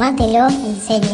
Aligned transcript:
Tómatelo 0.00 0.48
en 0.48 0.80
serie. 0.80 1.10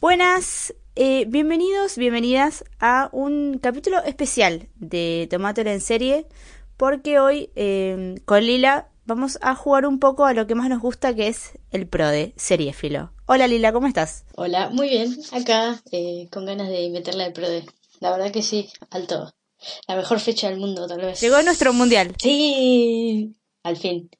Buenas, 0.00 0.72
eh, 0.94 1.24
bienvenidos, 1.26 1.98
bienvenidas 1.98 2.64
a 2.78 3.08
un 3.10 3.58
capítulo 3.60 4.04
especial 4.04 4.68
de 4.76 5.26
Tómatelo 5.32 5.70
en 5.70 5.80
serie, 5.80 6.28
porque 6.76 7.18
hoy 7.18 7.50
eh, 7.56 8.14
con 8.24 8.44
Lila 8.44 8.90
vamos 9.06 9.40
a 9.42 9.56
jugar 9.56 9.84
un 9.84 9.98
poco 9.98 10.26
a 10.26 10.32
lo 10.32 10.46
que 10.46 10.54
más 10.54 10.68
nos 10.68 10.80
gusta, 10.80 11.12
que 11.12 11.26
es 11.26 11.58
el 11.72 11.88
pro 11.88 12.06
de 12.06 12.34
Seriéfilo. 12.36 13.10
Hola 13.26 13.48
Lila, 13.48 13.72
¿cómo 13.72 13.88
estás? 13.88 14.26
Hola, 14.36 14.70
muy 14.70 14.90
bien, 14.90 15.16
acá 15.32 15.82
eh, 15.90 16.28
con 16.30 16.46
ganas 16.46 16.68
de 16.68 16.88
meterle 16.90 17.24
al 17.24 17.32
PRODE. 17.32 17.66
La 17.98 18.12
verdad 18.12 18.30
que 18.30 18.42
sí, 18.42 18.68
alto. 18.90 19.34
La 19.86 19.96
mejor 19.96 20.20
fecha 20.20 20.48
del 20.48 20.58
mundo, 20.58 20.86
tal 20.86 21.00
vez. 21.00 21.20
Llegó 21.20 21.40
nuestro 21.42 21.72
mundial. 21.72 22.14
Sí, 22.20 23.34
al 23.62 23.76
fin. 23.76 24.10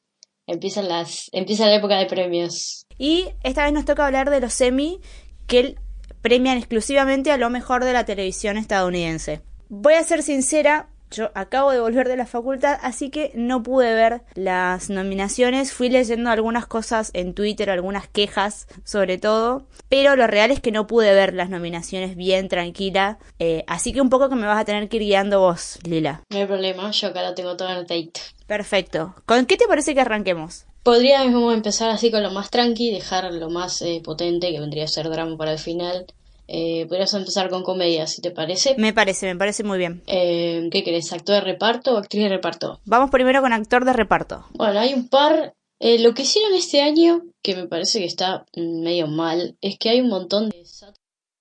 Empiezan 0.46 0.88
las, 0.88 1.30
empieza 1.32 1.66
la 1.66 1.76
época 1.76 1.96
de 1.98 2.06
premios. 2.06 2.86
Y 2.98 3.28
esta 3.42 3.64
vez 3.64 3.72
nos 3.72 3.84
toca 3.84 4.06
hablar 4.06 4.30
de 4.30 4.40
los 4.40 4.52
semi 4.52 5.00
que 5.46 5.76
premian 6.20 6.58
exclusivamente 6.58 7.30
a 7.32 7.36
lo 7.36 7.50
mejor 7.50 7.84
de 7.84 7.92
la 7.92 8.04
televisión 8.04 8.56
estadounidense. 8.56 9.42
Voy 9.68 9.94
a 9.94 10.04
ser 10.04 10.22
sincera, 10.22 10.90
yo 11.10 11.30
acabo 11.34 11.70
de 11.70 11.80
volver 11.80 12.08
de 12.08 12.16
la 12.16 12.26
facultad, 12.26 12.78
así 12.82 13.10
que 13.10 13.30
no 13.34 13.62
pude 13.62 13.94
ver 13.94 14.22
las 14.34 14.90
nominaciones. 14.90 15.72
Fui 15.72 15.88
leyendo 15.88 16.30
algunas 16.30 16.66
cosas 16.66 17.10
en 17.14 17.34
Twitter, 17.34 17.70
algunas 17.70 18.08
quejas 18.08 18.66
sobre 18.84 19.18
todo, 19.18 19.66
pero 19.88 20.16
lo 20.16 20.26
real 20.26 20.50
es 20.50 20.60
que 20.60 20.72
no 20.72 20.86
pude 20.86 21.14
ver 21.14 21.34
las 21.34 21.50
nominaciones 21.50 22.16
bien 22.16 22.48
tranquila. 22.48 23.18
Eh, 23.38 23.64
así 23.66 23.92
que 23.92 24.00
un 24.00 24.10
poco 24.10 24.28
que 24.28 24.34
me 24.34 24.46
vas 24.46 24.60
a 24.60 24.64
tener 24.64 24.88
que 24.88 24.96
ir 24.96 25.04
guiando 25.04 25.40
vos, 25.40 25.78
Lila. 25.84 26.22
No 26.30 26.38
hay 26.38 26.46
problema, 26.46 26.90
yo 26.90 27.08
acá 27.08 27.22
lo 27.22 27.34
tengo 27.34 27.56
todo 27.56 27.68
anotadito. 27.68 28.20
Perfecto. 28.46 29.14
¿Con 29.26 29.46
qué 29.46 29.56
te 29.56 29.66
parece 29.66 29.94
que 29.94 30.00
arranquemos? 30.00 30.66
Podríamos 30.82 31.54
empezar 31.54 31.90
así 31.90 32.10
con 32.10 32.22
lo 32.22 32.30
más 32.30 32.50
tranqui, 32.50 32.90
dejar 32.90 33.32
lo 33.32 33.48
más 33.48 33.80
eh, 33.80 34.02
potente, 34.04 34.52
que 34.52 34.60
vendría 34.60 34.84
a 34.84 34.88
ser 34.88 35.08
drama 35.08 35.36
para 35.38 35.52
el 35.52 35.58
final. 35.58 36.06
Eh, 36.46 36.86
podrías 36.88 37.14
empezar 37.14 37.48
con 37.48 37.62
comedia, 37.62 38.06
si 38.06 38.20
te 38.20 38.30
parece. 38.30 38.74
Me 38.78 38.92
parece, 38.92 39.26
me 39.26 39.36
parece 39.36 39.64
muy 39.64 39.78
bien. 39.78 40.02
Eh, 40.06 40.68
¿Qué 40.70 40.84
querés? 40.84 41.12
¿Actor 41.12 41.36
de 41.36 41.40
reparto 41.40 41.94
o 41.94 41.98
actriz 41.98 42.24
de 42.24 42.28
reparto? 42.28 42.80
Vamos 42.84 43.10
primero 43.10 43.40
con 43.40 43.52
actor 43.52 43.84
de 43.84 43.92
reparto. 43.92 44.46
Bueno, 44.52 44.80
hay 44.80 44.94
un 44.94 45.08
par. 45.08 45.54
Eh, 45.80 45.98
lo 45.98 46.14
que 46.14 46.22
hicieron 46.22 46.54
este 46.54 46.82
año, 46.82 47.22
que 47.42 47.56
me 47.56 47.66
parece 47.66 47.98
que 47.98 48.06
está 48.06 48.46
medio 48.56 49.06
mal, 49.06 49.56
es 49.60 49.78
que 49.78 49.90
hay 49.90 50.00
un 50.00 50.08
montón 50.08 50.50
de 50.50 50.64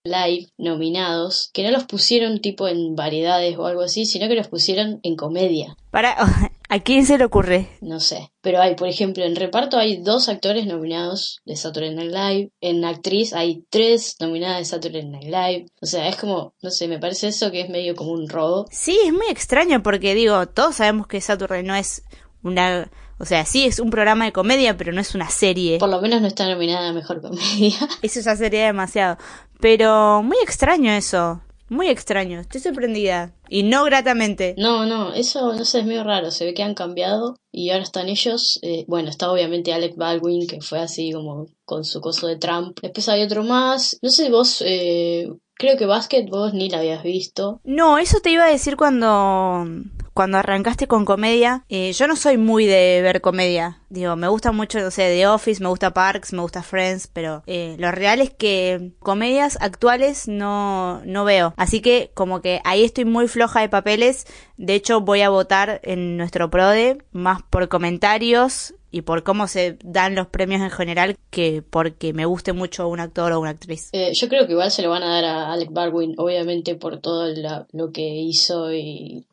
Live 0.05 0.49
nominados 0.57 1.49
que 1.53 1.63
no 1.63 1.71
los 1.71 1.85
pusieron 1.85 2.41
tipo 2.41 2.67
en 2.67 2.93
variedades 2.93 3.57
o 3.57 3.65
algo 3.67 3.83
así, 3.83 4.05
sino 4.05 4.27
que 4.27 4.35
los 4.35 4.49
pusieron 4.49 4.99
en 5.01 5.15
comedia. 5.15 5.77
Para, 5.91 6.17
¿A 6.73 6.79
quién 6.79 7.05
se 7.05 7.19
le 7.19 7.25
ocurre? 7.25 7.69
No 7.81 7.99
sé. 7.99 8.31
Pero 8.41 8.59
hay, 8.59 8.73
por 8.73 8.87
ejemplo, 8.87 9.23
en 9.23 9.35
reparto 9.35 9.77
hay 9.77 10.01
dos 10.01 10.27
actores 10.27 10.65
nominados 10.65 11.39
de 11.45 11.55
Saturday 11.55 11.93
Night 11.93 12.11
Live. 12.11 12.51
En 12.61 12.83
actriz 12.83 13.33
hay 13.33 13.63
tres 13.69 14.15
nominadas 14.19 14.57
de 14.57 14.65
Saturday 14.65 15.05
Night 15.05 15.25
Live. 15.25 15.67
O 15.83 15.85
sea, 15.85 16.07
es 16.07 16.15
como, 16.15 16.55
no 16.63 16.71
sé, 16.71 16.87
me 16.87 16.97
parece 16.97 17.27
eso 17.27 17.51
que 17.51 17.61
es 17.61 17.69
medio 17.69 17.93
como 17.93 18.13
un 18.13 18.27
robo. 18.27 18.65
Sí, 18.71 18.97
es 19.05 19.13
muy 19.13 19.27
extraño 19.29 19.83
porque 19.83 20.15
digo, 20.15 20.47
todos 20.47 20.77
sabemos 20.77 21.05
que 21.05 21.21
Saturday 21.21 21.61
no 21.61 21.75
es 21.75 22.01
una... 22.41 22.89
O 23.19 23.25
sea, 23.25 23.45
sí 23.45 23.65
es 23.65 23.77
un 23.77 23.91
programa 23.91 24.25
de 24.25 24.31
comedia, 24.31 24.75
pero 24.75 24.91
no 24.93 24.99
es 24.99 25.13
una 25.13 25.29
serie. 25.29 25.77
Por 25.77 25.89
lo 25.89 26.01
menos 26.01 26.21
no 26.21 26.27
está 26.27 26.49
nominada 26.49 26.89
a 26.89 26.93
Mejor 26.93 27.21
Comedia. 27.21 27.77
Eso 28.01 28.19
ya 28.19 28.35
sería 28.35 28.65
demasiado. 28.65 29.19
Pero 29.59 30.23
muy 30.23 30.37
extraño 30.41 30.91
eso. 30.91 31.39
Muy 31.69 31.87
extraño. 31.87 32.39
Estoy 32.39 32.61
sorprendida. 32.61 33.33
Y 33.49 33.63
no 33.63 33.83
gratamente. 33.83 34.55
No, 34.57 34.85
no, 34.85 35.13
eso 35.13 35.53
no 35.53 35.65
sé, 35.65 35.79
es 35.79 35.85
medio 35.85 36.03
raro. 36.03 36.31
Se 36.31 36.45
ve 36.45 36.53
que 36.53 36.63
han 36.63 36.75
cambiado 36.75 37.35
y 37.51 37.69
ahora 37.69 37.83
están 37.83 38.09
ellos. 38.09 38.59
Eh, 38.61 38.85
bueno, 38.87 39.09
está 39.09 39.31
obviamente 39.31 39.73
Alec 39.73 39.95
Baldwin, 39.95 40.47
que 40.47 40.61
fue 40.61 40.79
así 40.79 41.11
como 41.11 41.47
con 41.65 41.83
su 41.83 42.01
coso 42.01 42.27
de 42.27 42.37
Trump. 42.37 42.79
Después 42.81 43.09
hay 43.09 43.23
otro 43.23 43.43
más. 43.43 43.97
No 44.01 44.09
sé, 44.09 44.29
vos, 44.29 44.63
eh, 44.65 45.29
creo 45.55 45.77
que 45.77 45.85
Basket 45.85 46.25
vos 46.29 46.53
ni 46.53 46.69
la 46.69 46.79
habías 46.79 47.03
visto. 47.03 47.61
No, 47.63 47.97
eso 47.97 48.19
te 48.19 48.31
iba 48.31 48.45
a 48.45 48.51
decir 48.51 48.75
cuando 48.75 49.65
cuando 50.13 50.37
arrancaste 50.37 50.87
con 50.87 51.05
comedia, 51.05 51.63
eh, 51.69 51.91
yo 51.93 52.07
no 52.07 52.15
soy 52.15 52.37
muy 52.37 52.65
de 52.65 53.01
ver 53.01 53.21
comedia. 53.21 53.79
Digo, 53.89 54.15
me 54.15 54.27
gusta 54.27 54.51
mucho, 54.51 54.79
no 54.79 54.91
sé, 54.91 55.09
The 55.15 55.27
Office, 55.27 55.61
me 55.61 55.69
gusta 55.69 55.93
Parks, 55.93 56.33
me 56.33 56.41
gusta 56.41 56.63
Friends, 56.63 57.07
pero 57.11 57.43
eh, 57.47 57.75
lo 57.79 57.91
real 57.91 58.21
es 58.21 58.29
que 58.31 58.91
comedias 58.99 59.57
actuales 59.61 60.27
no, 60.27 61.01
no 61.05 61.25
veo. 61.25 61.53
Así 61.57 61.81
que 61.81 62.11
como 62.13 62.41
que 62.41 62.59
ahí 62.63 62.83
estoy 62.83 63.05
muy 63.05 63.27
floja 63.27 63.61
de 63.61 63.69
papeles. 63.69 64.25
De 64.57 64.75
hecho, 64.75 65.01
voy 65.01 65.21
a 65.21 65.29
votar 65.29 65.79
en 65.83 66.17
nuestro 66.17 66.49
PRODE 66.49 66.99
más 67.11 67.41
por 67.49 67.67
comentarios 67.69 68.73
y 68.91 69.01
por 69.01 69.23
cómo 69.23 69.47
se 69.47 69.77
dan 69.83 70.13
los 70.13 70.27
premios 70.27 70.61
en 70.61 70.69
general 70.69 71.17
que 71.31 71.63
porque 71.67 72.13
me 72.13 72.25
guste 72.25 72.53
mucho 72.53 72.87
un 72.87 72.99
actor 72.99 73.31
o 73.31 73.39
una 73.39 73.49
actriz. 73.51 73.89
Eh, 73.91 74.11
yo 74.13 74.29
creo 74.29 74.45
que 74.45 74.51
igual 74.51 74.69
se 74.69 74.83
lo 74.83 74.89
van 74.91 75.01
a 75.01 75.15
dar 75.15 75.25
a 75.25 75.51
Alec 75.53 75.71
Baldwin, 75.71 76.13
obviamente 76.17 76.75
por 76.75 76.99
todo 76.99 77.25
la- 77.27 77.65
lo 77.71 77.91
que 77.91 78.01
hizo 78.07 78.71
y 78.71 79.25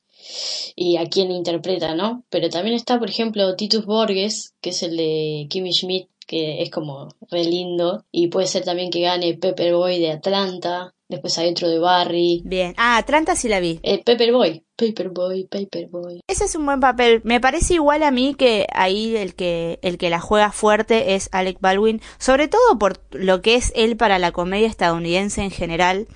y 0.76 0.97
a 0.97 1.06
quién 1.06 1.31
interpreta, 1.31 1.94
¿no? 1.94 2.25
Pero 2.31 2.48
también 2.48 2.76
está, 2.76 2.98
por 2.98 3.08
ejemplo, 3.10 3.54
Titus 3.56 3.84
Borges, 3.86 4.54
que 4.60 4.70
es 4.70 4.82
el 4.82 4.97
de 4.97 5.47
Kimmy 5.50 5.72
Schmidt, 5.72 6.08
que 6.26 6.62
es 6.62 6.70
como 6.70 7.08
re 7.31 7.44
lindo, 7.44 8.04
y 8.12 8.28
puede 8.28 8.47
ser 8.47 8.64
también 8.64 8.91
que 8.91 9.00
gane 9.00 9.34
Pepperboy 9.34 9.98
de 9.98 10.12
Atlanta, 10.12 10.94
después 11.09 11.36
hay 11.38 11.50
otro 11.50 11.69
de 11.69 11.80
Barry, 11.80 12.42
Bien. 12.44 12.72
Ah, 12.76 12.98
Atlanta 12.98 13.34
sí 13.34 13.48
la 13.48 13.59
vi. 13.59 13.80
eh, 13.82 14.00
Pepperboy, 14.04 14.62
Paperboy, 14.76 15.48
Paperboy. 15.48 16.20
Ese 16.28 16.44
es 16.44 16.54
un 16.54 16.64
buen 16.66 16.78
papel. 16.78 17.20
Me 17.25 17.41
parece 17.41 17.75
igual 17.75 18.04
a 18.04 18.12
mí 18.12 18.34
que 18.34 18.66
ahí 18.72 19.16
el 19.16 19.34
que 19.34 19.80
el 19.82 19.98
que 19.98 20.09
la 20.09 20.20
juega 20.20 20.53
fuerte 20.53 21.16
es 21.16 21.28
Alec 21.32 21.59
Baldwin, 21.60 22.00
sobre 22.19 22.47
todo 22.47 22.78
por 22.78 23.00
lo 23.10 23.42
que 23.42 23.56
es 23.56 23.72
él 23.75 23.97
para 23.97 24.20
la 24.20 24.30
comedia 24.30 24.69
estadounidense 24.69 25.42
en 25.42 25.50
general 25.50 26.06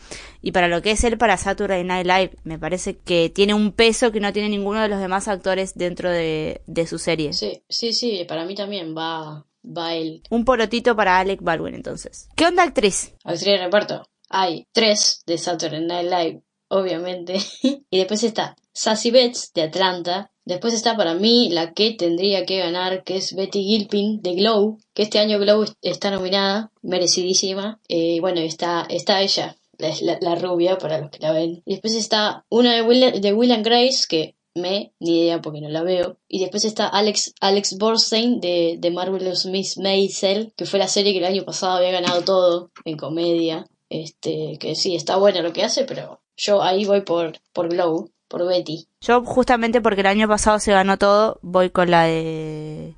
y 0.44 0.52
para 0.52 0.68
lo 0.68 0.82
que 0.82 0.90
es 0.92 1.02
él 1.04 1.18
para 1.18 1.36
Saturday 1.36 1.82
Night 1.82 2.06
Live. 2.06 2.30
Me 2.44 2.58
parece 2.58 2.98
que 2.98 3.30
tiene 3.30 3.54
un 3.54 3.72
peso 3.72 4.12
que 4.12 4.20
no 4.20 4.32
tiene 4.32 4.48
ninguno 4.50 4.80
de 4.82 4.88
los 4.88 5.00
demás 5.00 5.26
actores 5.26 5.74
dentro 5.74 6.10
de, 6.10 6.60
de 6.66 6.86
su 6.86 6.98
serie. 6.98 7.32
Sí, 7.32 7.62
sí, 7.68 7.92
sí, 7.92 8.24
para 8.28 8.44
mí 8.44 8.54
también 8.54 8.94
va, 8.96 9.46
va 9.64 9.94
él. 9.94 10.22
Un 10.30 10.44
porotito 10.44 10.94
para 10.94 11.18
Alec 11.18 11.40
Baldwin 11.42 11.74
entonces. 11.74 12.28
¿Qué 12.36 12.46
onda 12.46 12.62
actriz? 12.62 13.14
Actriz 13.24 13.44
de 13.44 13.58
reparto. 13.58 14.02
Hay 14.28 14.66
tres 14.72 15.22
de 15.26 15.38
Saturday 15.38 15.80
Night 15.84 16.10
Live, 16.10 16.42
obviamente. 16.68 17.36
y 17.62 17.98
después 17.98 18.22
está 18.22 18.56
Sassy 18.72 19.10
Betts 19.10 19.52
de 19.54 19.62
Atlanta. 19.62 20.30
Después 20.46 20.74
está 20.74 20.94
para 20.94 21.14
mí 21.14 21.48
la 21.50 21.72
que 21.72 21.92
tendría 21.92 22.44
que 22.44 22.58
ganar, 22.58 23.02
que 23.02 23.16
es 23.16 23.34
Betty 23.34 23.62
Gilpin 23.64 24.20
de 24.20 24.34
Glow, 24.34 24.78
que 24.92 25.02
este 25.04 25.18
año 25.18 25.38
Glow 25.38 25.62
est- 25.62 25.74
está 25.80 26.10
nominada, 26.10 26.70
merecidísima. 26.82 27.80
Eh, 27.88 28.18
bueno, 28.20 28.40
está, 28.40 28.86
está 28.90 29.22
ella, 29.22 29.56
la, 29.78 29.90
la- 30.02 30.18
la 30.20 30.34
rubia, 30.36 30.78
para 30.78 30.98
los 31.00 31.10
que 31.10 31.18
la 31.20 31.32
ven. 31.32 31.62
Y 31.64 31.72
después 31.74 31.94
está 31.94 32.44
una 32.48 32.74
de 32.74 32.82
Will, 32.82 33.20
de 33.20 33.32
Will 33.32 33.52
and 33.52 33.64
Grace, 33.64 34.04
que 34.08 34.36
me, 34.56 34.92
ni 35.00 35.20
idea 35.22 35.40
porque 35.42 35.60
no 35.60 35.68
la 35.68 35.82
veo. 35.82 36.18
Y 36.28 36.40
después 36.40 36.64
está 36.64 36.86
Alex, 36.86 37.34
Alex 37.40 37.76
Borstein 37.78 38.40
de, 38.40 38.76
de 38.78 38.90
Marvelous 38.90 39.46
Miss 39.46 39.78
Maisel, 39.78 40.52
que 40.56 40.64
fue 40.66 40.78
la 40.78 40.86
serie 40.88 41.12
que 41.12 41.18
el 41.18 41.24
año 41.24 41.44
pasado 41.44 41.76
había 41.78 41.90
ganado 41.90 42.22
todo 42.22 42.70
en 42.84 42.96
comedia. 42.96 43.66
Este, 43.90 44.56
que 44.58 44.74
sí, 44.74 44.94
está 44.96 45.16
buena 45.16 45.42
lo 45.42 45.52
que 45.52 45.62
hace, 45.62 45.84
pero 45.84 46.20
yo 46.36 46.62
ahí 46.62 46.84
voy 46.84 47.02
por, 47.02 47.38
por 47.52 47.68
Glow, 47.68 48.10
por 48.28 48.46
Betty. 48.46 48.86
Yo 49.00 49.22
justamente 49.24 49.80
porque 49.80 50.00
el 50.00 50.06
año 50.08 50.26
pasado 50.26 50.58
se 50.58 50.72
ganó 50.72 50.98
todo, 50.98 51.38
voy 51.42 51.70
con 51.70 51.90
la 51.90 52.04
de... 52.04 52.94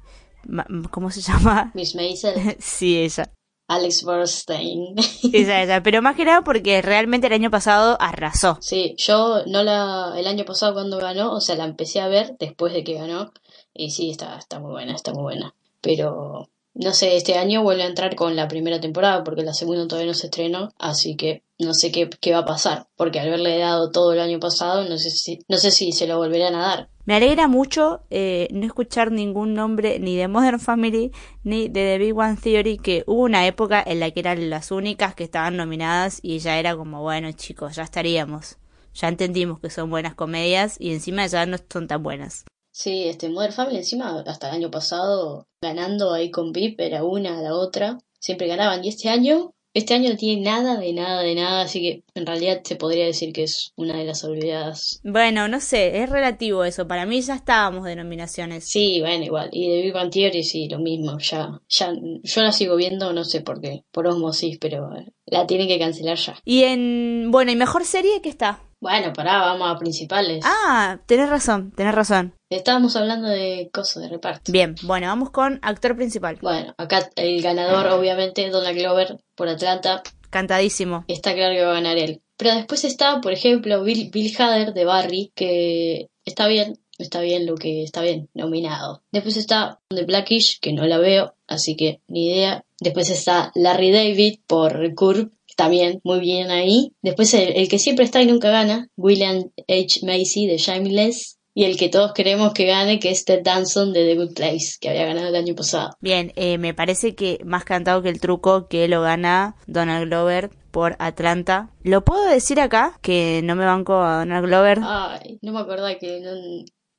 ¿Cómo 0.91 1.11
se 1.11 1.21
llama? 1.23 1.73
Miss 1.75 1.95
Maisel, 1.97 2.57
Sí, 2.61 2.99
ella. 2.99 3.31
Alex 3.69 4.05
Borstein. 4.05 4.95
Esa, 5.33 5.63
esa. 5.63 5.83
Pero 5.83 6.03
más 6.03 6.17
que 6.17 6.25
nada 6.25 6.43
porque 6.43 6.83
realmente 6.83 7.27
el 7.27 7.33
año 7.33 7.51
pasado 7.51 7.97
arrasó. 8.01 8.59
Sí, 8.61 8.95
yo 8.97 9.45
no 9.47 9.63
la, 9.63 10.15
el 10.17 10.27
año 10.27 10.45
pasado 10.45 10.75
cuando 10.75 10.99
ganó, 10.99 11.33
o 11.33 11.41
sea, 11.41 11.57
la 11.57 11.65
empecé 11.65 12.01
a 12.01 12.09
ver 12.09 12.37
después 12.39 12.73
de 12.73 12.85
que 12.85 12.95
ganó, 12.95 13.33
y 13.75 13.91
sí, 13.91 14.11
está, 14.11 14.37
está 14.39 14.61
muy 14.61 14.71
buena, 14.71 14.95
está 14.95 15.13
muy 15.13 15.23
buena. 15.23 15.55
Pero, 15.81 16.49
no 16.75 16.93
sé, 16.93 17.17
este 17.17 17.37
año 17.37 17.63
vuelve 17.63 17.83
a 17.83 17.89
entrar 17.89 18.15
con 18.15 18.37
la 18.37 18.49
primera 18.49 18.81
temporada, 18.81 19.25
porque 19.25 19.43
la 19.43 19.53
segunda 19.53 19.87
todavía 19.87 20.13
no 20.13 20.15
se 20.15 20.27
estrenó, 20.27 20.73
así 20.79 21.17
que 21.17 21.43
no 21.59 21.75
sé 21.75 21.91
qué, 21.91 22.09
qué 22.21 22.33
va 22.33 22.39
a 22.39 22.45
pasar, 22.45 22.87
porque 22.97 23.19
al 23.19 23.29
haberle 23.29 23.59
dado 23.59 23.91
todo 23.91 24.13
el 24.13 24.21
año 24.21 24.39
pasado, 24.39 24.85
no 24.89 24.99
sé 24.99 25.11
si, 25.11 25.41
no 25.49 25.57
sé 25.59 25.71
si 25.71 25.93
se 25.93 26.07
lo 26.07 26.19
volverán 26.19 26.55
a 26.55 26.67
dar. 26.67 26.89
Me 27.07 27.15
alegra 27.15 27.47
mucho 27.47 28.03
eh, 28.11 28.49
no 28.51 28.67
escuchar 28.67 29.13
ningún 29.13 29.55
nombre 29.55 30.01
ni 30.01 30.17
de 30.17 30.27
Modern 30.27 30.59
Family 30.59 31.13
ni 31.45 31.69
de 31.69 31.85
The 31.85 31.99
Big 31.99 32.19
One 32.19 32.37
Theory, 32.37 32.79
que 32.79 33.05
hubo 33.07 33.23
una 33.23 33.47
época 33.47 33.81
en 33.87 34.01
la 34.01 34.11
que 34.11 34.19
eran 34.19 34.51
las 34.51 34.73
únicas 34.73 35.15
que 35.15 35.23
estaban 35.23 35.57
nominadas 35.57 36.19
y 36.21 36.41
ya 36.41 36.59
era 36.59 36.77
como, 36.77 37.03
bueno 37.03 37.31
chicos, 37.31 37.77
ya 37.77 37.85
estaríamos. 37.85 38.59
Ya 38.93 39.07
entendimos 39.07 39.61
que 39.61 39.71
son 39.71 39.89
buenas 39.89 40.17
comedias 40.17 40.79
y 40.81 40.93
encima 40.93 41.25
ya 41.29 41.47
no 41.47 41.59
son 41.73 41.87
tan 41.87 42.03
buenas. 42.03 42.45
Sí, 42.73 43.05
este 43.05 43.29
Modern 43.29 43.53
Family 43.53 43.77
encima 43.77 44.25
hasta 44.27 44.49
el 44.49 44.57
año 44.57 44.73
pasado 44.73 45.47
ganando 45.63 46.13
ahí 46.13 46.33
con 46.33 46.51
VIP 46.51 46.81
era 46.81 47.05
una 47.05 47.41
la 47.41 47.55
otra, 47.55 47.99
siempre 48.19 48.49
ganaban 48.49 48.85
y 48.85 48.89
este 48.89 49.11
año 49.11 49.53
Este 49.77 49.93
año 49.93 50.09
no 50.09 50.17
tiene 50.17 50.41
nada 50.41 50.79
de 50.79 50.95
nada 50.95 51.21
de 51.21 51.35
nada, 51.35 51.61
así 51.61 51.83
que 51.83 52.03
en 52.15 52.25
realidad 52.25 52.63
se 52.65 52.77
podría 52.77 53.05
decir 53.05 53.35
que 53.35 53.43
es 53.43 53.75
una 53.77 53.99
de 53.99 54.05
las 54.07 54.25
olvidadas. 54.25 55.03
Bueno, 55.05 55.49
no 55.49 55.61
sé, 55.61 56.03
es 56.03 56.09
relativo 56.09 56.65
eso. 56.65 56.89
Para 56.89 57.05
mí 57.05 57.21
ya 57.21 57.35
estábamos 57.35 57.85
de 57.85 57.95
nominaciones. 57.95 58.65
Sí, 58.65 59.03
bueno, 59.03 59.23
igual. 59.27 59.51
Y 59.53 59.69
de 59.69 59.83
Big 59.83 59.93
Bang 59.93 60.11
Theory 60.11 60.45
sí, 60.45 60.67
lo 60.71 60.79
mismo. 60.79 61.19
Ya, 61.19 61.61
ya, 61.69 61.93
yo 62.23 62.43
la 62.43 62.53
sigo 62.53 62.75
viendo, 62.77 63.13
no 63.13 63.23
sé 63.25 63.43
por 63.43 63.61
qué, 63.61 63.85
por 63.93 64.07
osmosis, 64.07 64.57
pero 64.59 64.89
la 65.27 65.47
tienen 65.47 65.69
que 65.69 65.79
cancelar 65.79 66.17
ya. 66.17 66.41
Y 66.47 66.63
en, 66.63 67.29
bueno, 67.31 67.53
¿y 67.53 67.57
mejor 67.57 67.85
serie 67.85 68.23
qué 68.23 68.31
está? 68.31 68.63
Bueno, 68.87 69.13
pará, 69.13 69.41
vamos 69.41 69.69
a 69.69 69.79
principales. 69.81 70.45
Ah, 70.47 71.01
tenés 71.07 71.29
razón, 71.29 71.73
tenés 71.73 71.93
razón. 71.93 72.35
Estábamos 72.49 72.95
hablando 72.95 73.27
de 73.27 73.69
cosas 73.73 74.05
de 74.05 74.09
reparto. 74.09 74.53
Bien, 74.53 74.77
bueno, 74.83 75.09
vamos 75.09 75.31
con 75.31 75.59
actor 75.63 75.97
principal. 75.97 76.39
Bueno, 76.41 76.73
acá 76.79 77.11
el 77.17 77.43
ganador, 77.43 77.89
obviamente, 77.89 78.49
Donald 78.49 78.79
Glover 78.79 79.19
por 79.35 79.49
Atlanta. 79.49 80.05
Cantadísimo. 80.31 81.05
Está 81.09 81.35
claro 81.35 81.53
que 81.57 81.65
va 81.65 81.73
a 81.73 81.81
ganar 81.81 81.99
él. 81.99 82.23
Pero 82.37 82.55
después 82.55 82.85
está, 82.85 83.21
por 83.21 83.33
ejemplo, 83.33 83.83
Bill, 83.83 84.09
Bill 84.13 84.33
Hader 84.39 84.73
de 84.73 84.85
Barry, 84.85 85.33
que 85.35 86.07
está 86.25 86.47
bien, 86.47 86.79
está 86.97 87.21
bien 87.21 87.45
lo 87.45 87.57
que 87.57 87.83
está 87.83 88.03
bien, 88.03 88.29
nominado. 88.35 89.03
Después 89.11 89.37
está 89.37 89.81
The 89.89 90.05
Blackish, 90.05 90.61
que 90.61 90.73
no 90.73 90.87
la 90.87 90.99
veo, 90.99 91.35
así 91.49 91.75
que 91.75 92.03
ni 92.07 92.29
idea. 92.29 92.63
Después 92.81 93.11
está 93.11 93.53
Larry 93.55 93.91
David 93.91 94.41
por 94.47 94.95
Curb, 94.95 95.33
también 95.57 96.01
muy 96.05 96.21
bien 96.21 96.51
ahí. 96.51 96.93
Después 97.03 97.33
el, 97.35 97.69
que 97.69 97.79
siempre 97.79 98.05
está 98.05 98.23
y 98.23 98.27
nunca 98.27 98.51
gana, 98.51 98.89
William 98.97 99.51
H. 99.69 100.01
Macy 100.05 100.47
de 100.47 100.59
Shameless. 100.59 101.39
Y 101.55 101.65
el 101.65 101.79
que 101.79 101.89
todos 101.89 102.13
queremos 102.13 102.53
que 102.53 102.67
gane, 102.67 103.01
que 103.01 103.11
es 103.11 103.25
Ted 103.25 103.41
Danson 103.43 103.95
de 103.95 104.05
The 104.05 104.17
Good 104.17 104.35
Place, 104.35 104.77
que 104.79 104.91
había 104.91 105.07
ganado 105.07 105.29
el 105.29 105.37
año 105.37 105.55
pasado. 105.55 105.97
Bien, 106.01 106.31
eh, 106.37 106.59
me 106.59 106.75
parece 106.75 107.15
que 107.15 107.39
más 107.47 107.65
cantado 107.65 108.03
que 108.03 108.11
el 108.11 108.21
truco 108.21 108.69
que 108.69 108.89
lo 108.89 109.01
gana 109.01 109.57
Donald 109.67 110.05
Glover 110.05 110.51
por 110.71 110.97
Atlanta. 110.99 111.71
¿Lo 111.83 112.05
puedo 112.05 112.27
decir 112.27 112.61
acá? 112.61 112.99
Que 113.01 113.41
no 113.43 113.57
me 113.57 113.65
banco 113.65 113.95
a 114.03 114.19
Donald 114.19 114.45
Glover. 114.45 114.81
Ay, 114.83 115.39
no 115.41 115.53
me 115.53 115.61
acordaba 115.61 115.95
que, 115.95 116.23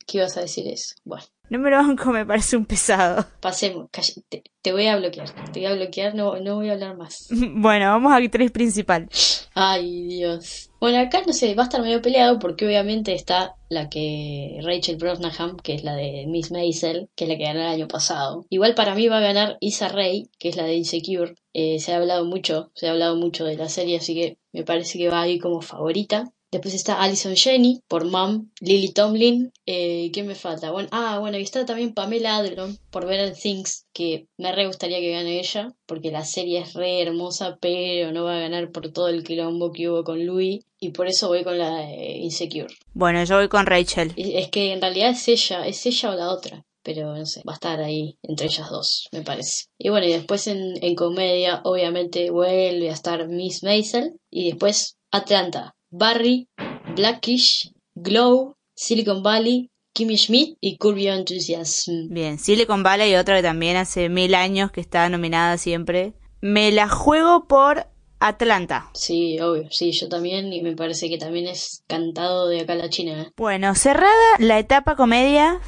que 0.08 0.18
ibas 0.18 0.36
a 0.38 0.42
decir 0.42 0.68
eso. 0.68 0.96
Bueno. 1.06 1.26
No 1.50 1.60
me 1.60 1.70
lo 1.70 1.78
banco, 1.78 2.12
me 2.12 2.26
parece 2.26 2.58
un 2.58 2.66
pesado. 2.66 3.26
Pasemos, 3.42 3.90
te, 4.30 4.44
te, 4.62 4.72
voy 4.74 4.88
a 4.88 4.98
bloquear, 4.98 5.30
te 5.52 5.60
voy 5.62 5.66
a 5.66 5.76
bloquear, 5.76 6.14
no, 6.14 6.40
no 6.40 6.56
voy 6.56 6.70
a 6.70 6.74
hablar 6.74 6.98
más. 6.98 7.30
bueno, 7.32 7.86
vamos 7.86 8.12
a 8.12 8.18
actriz 8.18 8.52
principal. 8.52 9.08
Ay, 9.54 10.08
Dios. 10.08 10.70
Bueno, 10.80 11.00
acá 11.00 11.24
no 11.26 11.34
sé, 11.34 11.56
va 11.56 11.64
a 11.64 11.66
estar 11.66 11.82
medio 11.82 12.02
peleado 12.02 12.38
porque 12.38 12.66
obviamente 12.66 13.14
está 13.14 13.56
la 13.70 13.90
que 13.90 14.60
Rachel 14.62 14.98
Brosnahan, 14.98 15.58
que 15.58 15.74
es 15.74 15.84
la 15.84 15.96
de 15.96 16.26
Miss 16.28 16.52
Maisel, 16.52 17.10
que 17.16 17.24
es 17.24 17.30
la 17.30 17.38
que 17.38 17.44
ganó 17.44 17.62
el 17.62 17.68
año 17.68 17.88
pasado. 17.88 18.46
Igual 18.50 18.76
para 18.76 18.94
mí 18.94 19.08
va 19.08 19.18
a 19.18 19.22
ganar 19.22 19.58
Isa 19.60 19.88
Rae, 19.88 20.28
que 20.38 20.50
es 20.50 20.58
la 20.58 20.66
de 20.66 20.76
Insecure. 20.76 21.36
Eh, 21.54 21.80
se 21.80 21.94
ha 21.94 21.98
hablado 21.98 22.26
mucho, 22.26 22.72
se 22.76 22.88
ha 22.88 22.92
hablado 22.92 23.16
mucho 23.16 23.46
de 23.46 23.58
la 23.58 23.70
serie, 23.70 23.98
así 23.98 24.14
que 24.14 24.38
me 24.52 24.64
parece 24.64 25.00
que 25.00 25.10
va 25.10 25.22
ahí 25.22 25.40
como 25.40 25.62
favorita. 25.62 26.26
Después 26.50 26.74
está 26.74 27.02
Alison 27.02 27.36
Jenny 27.36 27.82
por 27.90 28.06
Mom, 28.06 28.50
Lily 28.62 28.94
Tomlin. 28.94 29.52
Eh, 29.66 30.10
¿Quién 30.14 30.28
me 30.28 30.36
falta? 30.36 30.72
Bueno, 30.72 30.88
ah, 30.92 31.20
bueno, 31.20 31.38
y 31.38 31.42
está 31.42 31.66
también 31.66 31.94
Pamela 31.94 32.38
Adlon 32.38 32.78
por 32.90 33.06
Better 33.06 33.36
Things, 33.36 33.86
que 33.94 34.28
me 34.38 34.54
re 34.54 34.66
gustaría 34.68 35.00
que 35.00 35.12
gane 35.12 35.40
ella, 35.40 35.74
porque 35.86 36.10
la 36.10 36.24
serie 36.24 36.60
es 36.60 36.74
re 36.74 37.02
hermosa, 37.02 37.58
pero 37.60 38.14
no 38.14 38.24
va 38.24 38.38
a 38.38 38.42
ganar 38.42 38.72
por 38.72 38.92
todo 38.94 39.10
el 39.10 39.24
quilombo 39.26 39.74
que 39.74 39.90
hubo 39.90 40.06
con 40.06 40.26
Louis, 40.26 40.64
y 40.80 40.92
por 40.92 41.08
eso 41.08 41.28
voy 41.28 41.44
con 41.44 41.58
la 41.58 41.84
Insecure. 41.94 42.74
Bueno, 42.94 43.24
yo 43.26 43.36
voy 43.36 43.50
con 43.50 43.66
Rachel. 43.66 44.14
Es 44.16 44.50
que 44.50 44.72
en 44.72 44.82
realidad 44.82 45.10
es 45.10 45.28
ella, 45.28 45.68
es 45.68 45.86
ella 45.86 46.12
o 46.12 46.16
la 46.16 46.32
otra 46.32 46.64
pero 46.88 47.14
no 47.14 47.26
sé, 47.26 47.42
va 47.46 47.52
a 47.52 47.56
estar 47.56 47.82
ahí 47.82 48.18
entre 48.24 48.46
ellas 48.46 48.70
dos, 48.70 49.10
me 49.12 49.22
parece. 49.22 49.66
Y 49.78 49.90
bueno, 49.90 50.08
y 50.08 50.14
después 50.14 50.48
en, 50.48 50.82
en 50.82 50.96
comedia, 50.96 51.60
obviamente 51.66 52.32
vuelve 52.32 52.90
a 52.90 52.94
estar 52.94 53.28
Miss 53.28 53.62
Maisel, 53.62 54.14
y 54.32 54.52
después 54.52 54.98
Atlanta, 55.12 55.76
Barry, 55.98 56.48
Blackish, 56.96 57.72
Glow, 57.96 58.56
Silicon 58.76 59.24
Valley, 59.24 59.70
Kimmy 59.94 60.18
Schmidt 60.18 60.58
y 60.62 60.78
Curb 60.78 60.98
Your 60.98 61.16
Enthusiasm. 61.16 62.10
Bien, 62.10 62.38
Silicon 62.38 62.84
Valley 62.84 63.12
y 63.12 63.16
otra 63.16 63.38
que 63.38 63.44
también 63.44 63.78
hace 63.78 64.10
mil 64.10 64.36
años 64.36 64.72
que 64.72 64.82
está 64.82 65.10
nominada 65.10 65.58
siempre. 65.58 66.14
Me 66.40 66.72
la 66.72 66.88
juego 66.88 67.48
por 67.48 67.88
Atlanta. 68.20 68.92
Sí, 68.94 69.40
obvio, 69.40 69.70
sí, 69.72 69.92
yo 69.92 70.08
también 70.08 70.54
y 70.54 70.62
me 70.62 70.76
parece 70.76 71.10
que 71.10 71.18
también 71.18 71.48
es 71.48 71.84
cantado 71.88 72.48
de 72.48 72.62
acá 72.62 72.76
la 72.76 72.90
China. 72.90 73.24
¿eh? 73.24 73.32
Bueno, 73.36 73.74
cerrada 73.74 74.14
la 74.38 74.60
etapa 74.60 74.96
comedia, 74.96 75.60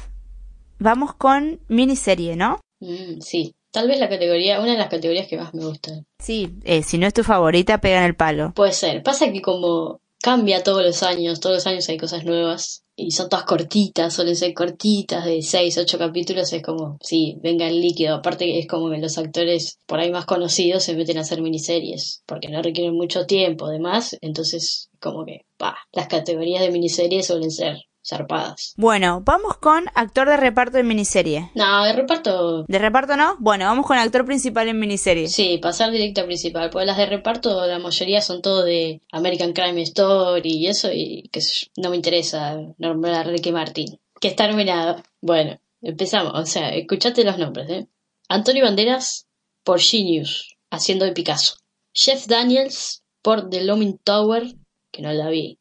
vamos 0.78 1.14
con 1.14 1.60
miniserie, 1.66 2.36
¿no? 2.36 2.60
Mm, 2.80 3.20
sí, 3.20 3.54
Tal 3.72 3.86
vez 3.86 4.00
la 4.00 4.08
categoría, 4.08 4.58
una 4.60 4.72
de 4.72 4.78
las 4.78 4.88
categorías 4.88 5.28
que 5.28 5.36
más 5.36 5.54
me 5.54 5.64
gustan. 5.64 6.04
Sí, 6.18 6.56
eh, 6.64 6.82
si 6.82 6.98
no 6.98 7.06
es 7.06 7.14
tu 7.14 7.22
favorita, 7.22 7.80
pega 7.80 7.98
en 7.98 8.04
el 8.04 8.16
palo. 8.16 8.52
Puede 8.52 8.72
ser. 8.72 9.04
Pasa 9.04 9.30
que 9.30 9.40
como 9.40 10.00
cambia 10.22 10.62
todos 10.62 10.84
los 10.84 11.02
años, 11.02 11.40
todos 11.40 11.56
los 11.56 11.66
años 11.66 11.88
hay 11.88 11.96
cosas 11.96 12.24
nuevas 12.24 12.84
y 12.94 13.12
son 13.12 13.28
todas 13.28 13.46
cortitas, 13.46 14.12
suelen 14.12 14.36
ser 14.36 14.52
cortitas 14.52 15.24
de 15.24 15.40
6, 15.40 15.78
8 15.78 15.98
capítulos, 15.98 16.52
es 16.52 16.62
como, 16.62 16.98
sí, 17.00 17.36
venga 17.42 17.66
el 17.66 17.80
líquido. 17.80 18.16
Aparte 18.16 18.58
es 18.58 18.66
como 18.66 18.90
que 18.90 18.98
los 18.98 19.16
actores 19.16 19.78
por 19.86 20.00
ahí 20.00 20.10
más 20.10 20.26
conocidos 20.26 20.84
se 20.84 20.94
meten 20.94 21.16
a 21.18 21.22
hacer 21.22 21.40
miniseries, 21.40 22.22
porque 22.26 22.48
no 22.48 22.62
requieren 22.62 22.94
mucho 22.94 23.24
tiempo, 23.24 23.66
además, 23.66 24.16
entonces 24.20 24.90
como 25.00 25.24
que, 25.24 25.46
pa, 25.56 25.76
las 25.92 26.08
categorías 26.08 26.60
de 26.60 26.70
miniseries 26.70 27.26
suelen 27.26 27.50
ser 27.50 27.78
zarpadas. 28.10 28.74
Bueno, 28.76 29.22
vamos 29.24 29.56
con 29.56 29.86
actor 29.94 30.28
de 30.28 30.36
reparto 30.36 30.78
en 30.78 30.86
miniserie. 30.86 31.50
No, 31.54 31.84
de 31.84 31.92
reparto. 31.94 32.64
¿De 32.64 32.78
reparto 32.78 33.16
no? 33.16 33.36
Bueno, 33.38 33.64
vamos 33.64 33.86
con 33.86 33.96
actor 33.96 34.26
principal 34.26 34.68
en 34.68 34.78
miniserie. 34.78 35.28
Sí, 35.28 35.58
pasar 35.58 35.90
directo 35.90 36.20
a 36.20 36.24
principal. 36.24 36.70
Porque 36.70 36.86
las 36.86 36.98
de 36.98 37.06
reparto, 37.06 37.66
la 37.66 37.78
mayoría 37.78 38.20
son 38.20 38.42
todo 38.42 38.64
de 38.64 39.00
American 39.12 39.52
Crime 39.52 39.80
Story 39.82 40.50
y 40.50 40.66
eso, 40.66 40.90
y 40.92 41.28
que 41.32 41.40
no 41.76 41.90
me 41.90 41.96
interesa 41.96 42.58
nombrar 42.78 43.14
a 43.14 43.22
Ricky 43.22 43.52
Martin. 43.52 43.98
Que 44.20 44.28
está 44.28 44.46
nominado. 44.46 45.02
Bueno, 45.22 45.58
empezamos. 45.80 46.32
O 46.34 46.44
sea, 46.44 46.70
escuchate 46.74 47.24
los 47.24 47.38
nombres, 47.38 47.70
¿eh? 47.70 47.86
Antonio 48.28 48.64
Banderas 48.64 49.26
por 49.64 49.80
Genius, 49.80 50.56
haciendo 50.70 51.04
de 51.04 51.12
Picasso. 51.12 51.56
Jeff 51.92 52.26
Daniels 52.26 53.02
por 53.22 53.50
The 53.50 53.64
Looming 53.64 53.98
Tower, 53.98 54.54
que 54.90 55.02
no 55.02 55.12
la 55.12 55.28
vi. 55.28 55.59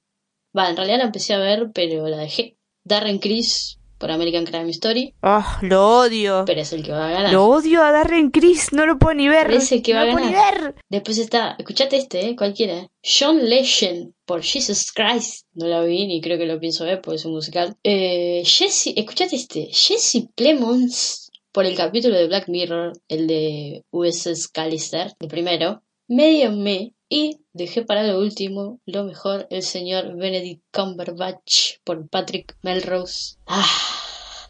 Va, 0.57 0.69
en 0.69 0.75
realidad 0.78 1.00
la 1.00 1.06
empecé 1.06 1.34
a 1.34 1.40
ver, 1.40 1.72
pero 1.74 2.07
la 2.07 2.18
dejé. 2.18 2.57
Darren 2.84 3.19
Criss 3.19 3.80
por 4.00 4.12
American 4.12 4.46
Crime 4.46 4.72
Story. 4.72 5.13
Ah, 5.22 5.60
lo 5.62 6.00
odio. 6.00 6.44
Pero 6.46 6.62
es 6.62 6.74
el 6.74 6.84
que 6.84 6.92
va 6.92 7.10
a 7.10 7.12
ganar. 7.12 7.34
Lo 7.34 7.46
odio 7.46 7.84
a 7.84 7.92
Darren 7.92 8.31
Criss, 8.31 8.72
no 8.72 8.86
lo 8.86 8.98
puedo 8.98 9.13
ni 9.13 9.28
ver. 9.28 9.51
es 9.51 9.72
el 9.72 9.84
que 9.84 9.94
va 9.94 10.01
a 10.01 10.06
ganar. 10.06 10.22
Puedo 10.22 10.32
ni 10.32 10.36
ver. 10.36 10.75
Después 10.89 11.18
está, 11.18 11.56
escuchate 11.60 11.98
este, 11.98 12.29
eh, 12.29 12.36
cualquiera. 12.36 12.89
John 13.03 13.48
Legend 13.48 14.13
por 14.25 14.41
Jesus 14.41 14.91
Christ. 14.91 15.46
No 15.53 15.68
la 15.68 15.84
vi 15.84 16.08
ni 16.08 16.22
creo 16.22 16.38
que 16.38 16.46
lo 16.46 16.60
pienso 16.60 16.86
ver 16.86 17.01
porque 17.01 17.18
es 17.18 17.25
un 17.25 17.34
musical. 17.34 17.75
Eh, 17.84 18.41
Jesse, 18.46 18.94
escuchate 18.96 19.36
este. 19.36 19.68
Jesse 19.72 20.29
Plemons 20.34 21.29
por 21.51 21.65
el 21.65 21.75
capítulo 21.75 22.15
de 22.15 22.27
Black 22.27 22.48
Mirror, 22.48 22.94
el 23.08 23.27
de 23.27 23.84
USS 23.91 24.48
Callister, 24.48 25.13
el 25.20 25.27
primero. 25.27 25.84
Medio 26.10 26.51
me 26.51 26.96
y 27.08 27.38
dejé 27.54 27.84
para 27.84 28.01
lo 28.01 28.18
último, 28.18 28.80
lo 28.88 29.04
mejor, 29.04 29.46
el 29.51 29.62
señor 29.62 30.16
Benedict 30.18 30.63
Cumberbatch 30.74 31.78
por 31.84 32.10
Patrick 32.10 32.58
Melrose. 32.63 33.36
¡Ah! 33.46 33.68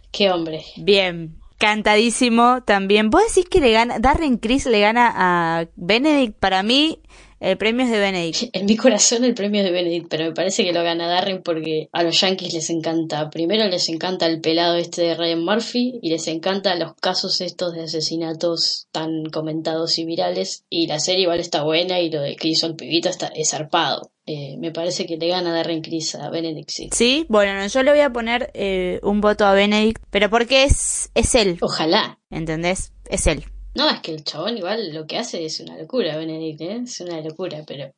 ¡Qué 0.09 0.31
hombre! 0.31 0.63
Bien, 0.77 1.37
cantadísimo 1.57 2.63
también. 2.63 3.09
¿Vos 3.09 3.23
decís 3.27 3.49
que 3.49 3.59
le 3.59 3.73
gana, 3.73 3.99
Darren 3.99 4.37
Criss 4.37 4.67
le 4.67 4.79
gana 4.79 5.11
a 5.13 5.67
Benedict? 5.75 6.39
Para 6.39 6.63
mí, 6.63 7.01
el 7.39 7.57
premio 7.57 7.85
es 7.85 7.91
de 7.91 7.99
Benedict. 7.99 8.49
En 8.53 8.65
mi 8.65 8.75
corazón 8.75 9.23
el 9.23 9.33
premio 9.33 9.61
es 9.61 9.65
de 9.65 9.71
Benedict, 9.71 10.07
pero 10.09 10.25
me 10.25 10.33
parece 10.33 10.63
que 10.63 10.73
lo 10.73 10.83
gana 10.83 11.07
Darren 11.07 11.41
porque 11.41 11.89
a 11.91 12.03
los 12.03 12.19
Yankees 12.19 12.53
les 12.53 12.69
encanta. 12.69 13.29
Primero 13.29 13.67
les 13.67 13.89
encanta 13.89 14.25
el 14.25 14.41
pelado 14.41 14.75
este 14.75 15.03
de 15.03 15.15
Ryan 15.15 15.43
Murphy 15.43 15.99
y 16.01 16.09
les 16.09 16.27
encanta 16.27 16.75
los 16.75 16.93
casos 16.95 17.41
estos 17.41 17.73
de 17.73 17.83
asesinatos 17.83 18.87
tan 18.91 19.25
comentados 19.25 19.97
y 19.99 20.05
virales. 20.05 20.65
Y 20.69 20.87
la 20.87 20.99
serie 20.99 21.23
igual 21.23 21.39
está 21.39 21.63
buena 21.63 21.99
y 21.99 22.09
lo 22.09 22.21
de 22.21 22.35
que 22.35 22.49
hizo 22.49 22.67
el 22.67 22.75
pibito 22.75 23.09
está, 23.09 23.27
es 23.27 23.51
zarpado. 23.51 24.11
Eh, 24.25 24.57
me 24.59 24.71
parece 24.71 25.07
que 25.07 25.17
le 25.17 25.27
gana 25.27 25.51
Darren 25.53 25.81
Criss 25.81 26.13
a 26.13 26.29
Benedict, 26.29 26.69
sí. 26.69 26.89
Sí, 26.93 27.25
bueno, 27.29 27.65
yo 27.65 27.83
le 27.83 27.91
voy 27.91 28.01
a 28.01 28.11
poner 28.11 28.51
eh, 28.53 28.99
un 29.01 29.21
voto 29.21 29.45
a 29.45 29.53
Benedict, 29.53 30.03
pero 30.11 30.29
porque 30.29 30.65
es, 30.65 31.09
es 31.15 31.33
él. 31.33 31.57
Ojalá. 31.61 32.19
¿Entendés? 32.29 32.93
Es 33.09 33.25
él. 33.25 33.45
No, 33.75 33.89
es 33.89 33.99
que 34.01 34.11
el 34.11 34.23
chabón 34.23 34.57
igual 34.57 34.93
lo 34.93 35.05
que 35.05 35.17
hace 35.17 35.45
es 35.45 35.59
una 35.59 35.77
locura, 35.77 36.17
Benedict, 36.17 36.61
¿eh? 36.61 36.81
Es 36.83 36.99
una 37.01 37.21
locura, 37.21 37.63
pero 37.67 37.93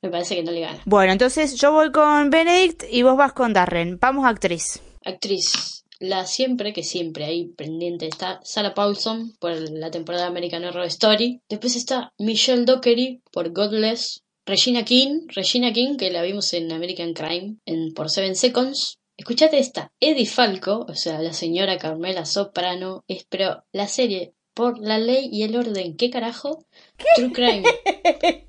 me 0.00 0.10
parece 0.10 0.34
que 0.34 0.42
no 0.42 0.50
le 0.50 0.60
gana. 0.60 0.82
Bueno, 0.86 1.12
entonces 1.12 1.56
yo 1.56 1.72
voy 1.72 1.92
con 1.92 2.30
Benedict 2.30 2.84
y 2.90 3.02
vos 3.02 3.16
vas 3.16 3.32
con 3.32 3.52
Darren. 3.52 3.98
Vamos 4.00 4.26
actriz. 4.26 4.80
Actriz. 5.04 5.84
La 5.98 6.24
siempre, 6.24 6.72
que 6.72 6.82
siempre 6.82 7.26
ahí 7.26 7.48
pendiente 7.48 8.06
está 8.06 8.40
Sarah 8.42 8.72
Paulson 8.72 9.34
por 9.38 9.52
la 9.70 9.90
temporada 9.90 10.26
American 10.26 10.64
Horror 10.64 10.86
Story. 10.86 11.42
Después 11.48 11.76
está 11.76 12.14
Michelle 12.18 12.64
Dockery 12.64 13.20
por 13.30 13.52
Godless. 13.52 14.22
Regina 14.46 14.84
King, 14.84 15.26
Regina 15.28 15.72
King, 15.74 15.96
que 15.98 16.10
la 16.10 16.22
vimos 16.22 16.54
en 16.54 16.72
American 16.72 17.12
Crime 17.12 17.56
en, 17.66 17.92
por 17.92 18.08
Seven 18.08 18.34
Seconds. 18.34 18.98
Escuchate 19.18 19.58
esta, 19.58 19.92
Eddie 20.00 20.24
Falco, 20.24 20.86
o 20.88 20.94
sea, 20.94 21.20
la 21.20 21.34
señora 21.34 21.76
Carmela 21.76 22.24
Soprano, 22.24 23.04
es, 23.06 23.26
pero 23.28 23.62
la 23.70 23.86
serie 23.86 24.32
por 24.54 24.78
la 24.78 24.98
ley 24.98 25.28
y 25.30 25.42
el 25.42 25.56
orden. 25.56 25.96
¿Qué 25.96 26.10
carajo? 26.10 26.64
True 27.16 27.32
Crime. 27.32 27.62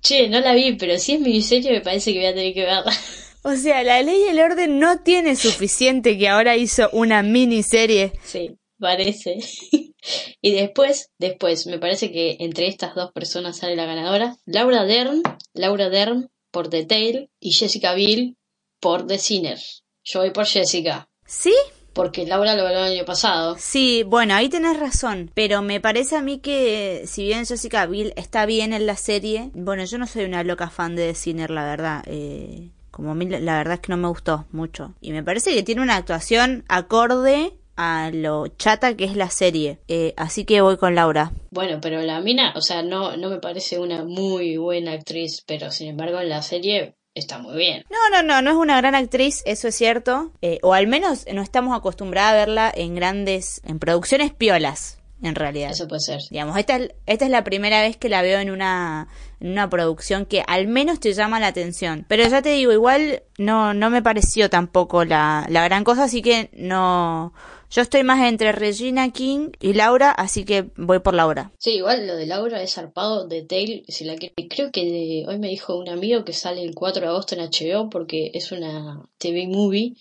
che, 0.00 0.28
no 0.28 0.40
la 0.40 0.54
vi, 0.54 0.76
pero 0.76 0.98
si 0.98 1.14
es 1.14 1.20
miniserie 1.20 1.72
me 1.72 1.80
parece 1.80 2.12
que 2.12 2.18
voy 2.18 2.28
a 2.28 2.34
tener 2.34 2.54
que 2.54 2.64
verla. 2.64 2.92
O 3.42 3.56
sea, 3.56 3.82
la 3.82 4.02
ley 4.02 4.24
y 4.26 4.28
el 4.28 4.38
orden 4.38 4.78
no 4.78 5.02
tiene 5.02 5.34
suficiente 5.34 6.18
que 6.18 6.28
ahora 6.28 6.56
hizo 6.56 6.90
una 6.92 7.22
miniserie. 7.22 8.12
Sí, 8.22 8.58
parece. 8.78 9.38
y 10.42 10.52
después, 10.52 11.10
después, 11.18 11.66
me 11.66 11.78
parece 11.78 12.12
que 12.12 12.36
entre 12.40 12.66
estas 12.66 12.94
dos 12.94 13.12
personas 13.12 13.56
sale 13.56 13.76
la 13.76 13.86
ganadora. 13.86 14.36
Laura 14.44 14.84
Dern, 14.84 15.22
Laura 15.54 15.88
Dern 15.88 16.28
por 16.50 16.68
The 16.68 16.84
Tale 16.84 17.30
y 17.40 17.52
Jessica 17.52 17.94
Biel 17.94 18.36
por 18.78 19.06
The 19.06 19.16
Sinner. 19.16 19.58
Yo 20.04 20.20
voy 20.20 20.32
por 20.32 20.46
Jessica. 20.46 21.08
¿Sí? 21.24 21.54
Porque 21.92 22.26
Laura 22.26 22.54
lo 22.54 22.64
ganó 22.64 22.78
el 22.86 22.92
año 22.92 23.04
pasado. 23.04 23.56
Sí, 23.58 24.04
bueno, 24.06 24.34
ahí 24.34 24.48
tenés 24.48 24.78
razón. 24.78 25.30
Pero 25.34 25.62
me 25.62 25.80
parece 25.80 26.16
a 26.16 26.22
mí 26.22 26.38
que, 26.38 27.02
si 27.06 27.24
bien 27.24 27.46
Jessica 27.46 27.86
Biel 27.86 28.12
está 28.16 28.46
bien 28.46 28.72
en 28.72 28.86
la 28.86 28.96
serie, 28.96 29.50
bueno, 29.54 29.84
yo 29.84 29.98
no 29.98 30.06
soy 30.06 30.24
una 30.24 30.44
loca 30.44 30.70
fan 30.70 30.96
de 30.96 31.14
Sinner, 31.14 31.50
la 31.50 31.64
verdad. 31.64 32.02
Eh, 32.06 32.70
como 32.90 33.12
a 33.12 33.14
mí 33.14 33.26
la 33.26 33.56
verdad 33.56 33.74
es 33.74 33.80
que 33.80 33.92
no 33.92 33.96
me 33.96 34.08
gustó 34.08 34.46
mucho. 34.52 34.94
Y 35.00 35.12
me 35.12 35.22
parece 35.22 35.54
que 35.54 35.62
tiene 35.62 35.82
una 35.82 35.96
actuación 35.96 36.64
acorde 36.68 37.54
a 37.76 38.10
lo 38.12 38.46
chata 38.48 38.94
que 38.94 39.04
es 39.04 39.16
la 39.16 39.30
serie. 39.30 39.78
Eh, 39.88 40.12
así 40.16 40.44
que 40.44 40.60
voy 40.60 40.76
con 40.76 40.94
Laura. 40.94 41.32
Bueno, 41.50 41.78
pero 41.80 42.02
la 42.02 42.20
mina, 42.20 42.52
o 42.54 42.60
sea, 42.60 42.82
no, 42.82 43.16
no 43.16 43.30
me 43.30 43.38
parece 43.38 43.78
una 43.78 44.04
muy 44.04 44.58
buena 44.58 44.92
actriz, 44.92 45.42
pero 45.46 45.70
sin 45.70 45.88
embargo 45.88 46.20
en 46.20 46.28
la 46.28 46.42
serie 46.42 46.94
está 47.14 47.38
muy 47.38 47.56
bien. 47.56 47.84
No, 47.90 48.10
no, 48.10 48.22
no, 48.22 48.42
no 48.42 48.50
es 48.50 48.56
una 48.56 48.76
gran 48.76 48.94
actriz, 48.94 49.42
eso 49.44 49.68
es 49.68 49.74
cierto. 49.74 50.32
Eh, 50.42 50.58
o 50.62 50.74
al 50.74 50.86
menos 50.86 51.26
no 51.32 51.42
estamos 51.42 51.76
acostumbrados 51.76 52.32
a 52.32 52.36
verla 52.36 52.72
en 52.74 52.94
grandes, 52.94 53.60
en 53.64 53.78
producciones 53.78 54.32
piolas 54.32 55.00
en 55.22 55.34
realidad. 55.34 55.70
Eso 55.70 55.86
puede 55.86 56.00
ser. 56.00 56.20
Digamos, 56.30 56.56
esta, 56.56 56.78
esta 57.06 57.24
es 57.24 57.30
la 57.30 57.44
primera 57.44 57.82
vez 57.82 57.96
que 57.96 58.08
la 58.08 58.22
veo 58.22 58.40
en 58.40 58.50
una, 58.50 59.08
en 59.40 59.50
una 59.50 59.68
producción 59.68 60.24
que 60.24 60.42
al 60.46 60.66
menos 60.66 61.00
te 61.00 61.12
llama 61.12 61.40
la 61.40 61.48
atención. 61.48 62.06
Pero 62.08 62.26
ya 62.26 62.42
te 62.42 62.50
digo, 62.50 62.72
igual 62.72 63.22
no, 63.38 63.74
no 63.74 63.90
me 63.90 64.02
pareció 64.02 64.48
tampoco 64.48 65.04
la, 65.04 65.46
la 65.48 65.64
gran 65.64 65.84
cosa, 65.84 66.04
así 66.04 66.22
que 66.22 66.50
no... 66.54 67.32
Yo 67.70 67.82
estoy 67.82 68.02
más 68.02 68.26
entre 68.28 68.50
Regina 68.50 69.12
King 69.12 69.50
y 69.60 69.74
Laura, 69.74 70.10
así 70.10 70.44
que 70.44 70.70
voy 70.76 70.98
por 70.98 71.14
Laura. 71.14 71.52
Sí, 71.58 71.76
igual 71.76 72.04
lo 72.08 72.16
de 72.16 72.26
Laura 72.26 72.60
es 72.62 72.74
zarpado 72.74 73.28
de 73.28 73.42
Tail, 73.42 73.84
si 73.86 74.04
la 74.04 74.16
Creo 74.16 74.72
que 74.72 75.24
hoy 75.28 75.38
me 75.38 75.48
dijo 75.48 75.76
un 75.76 75.88
amigo 75.88 76.24
que 76.24 76.32
sale 76.32 76.64
el 76.64 76.74
4 76.74 77.02
de 77.02 77.08
agosto 77.08 77.36
en 77.36 77.42
HBO 77.42 77.88
porque 77.88 78.32
es 78.34 78.50
una 78.50 79.08
TV 79.18 79.46
movie 79.46 79.94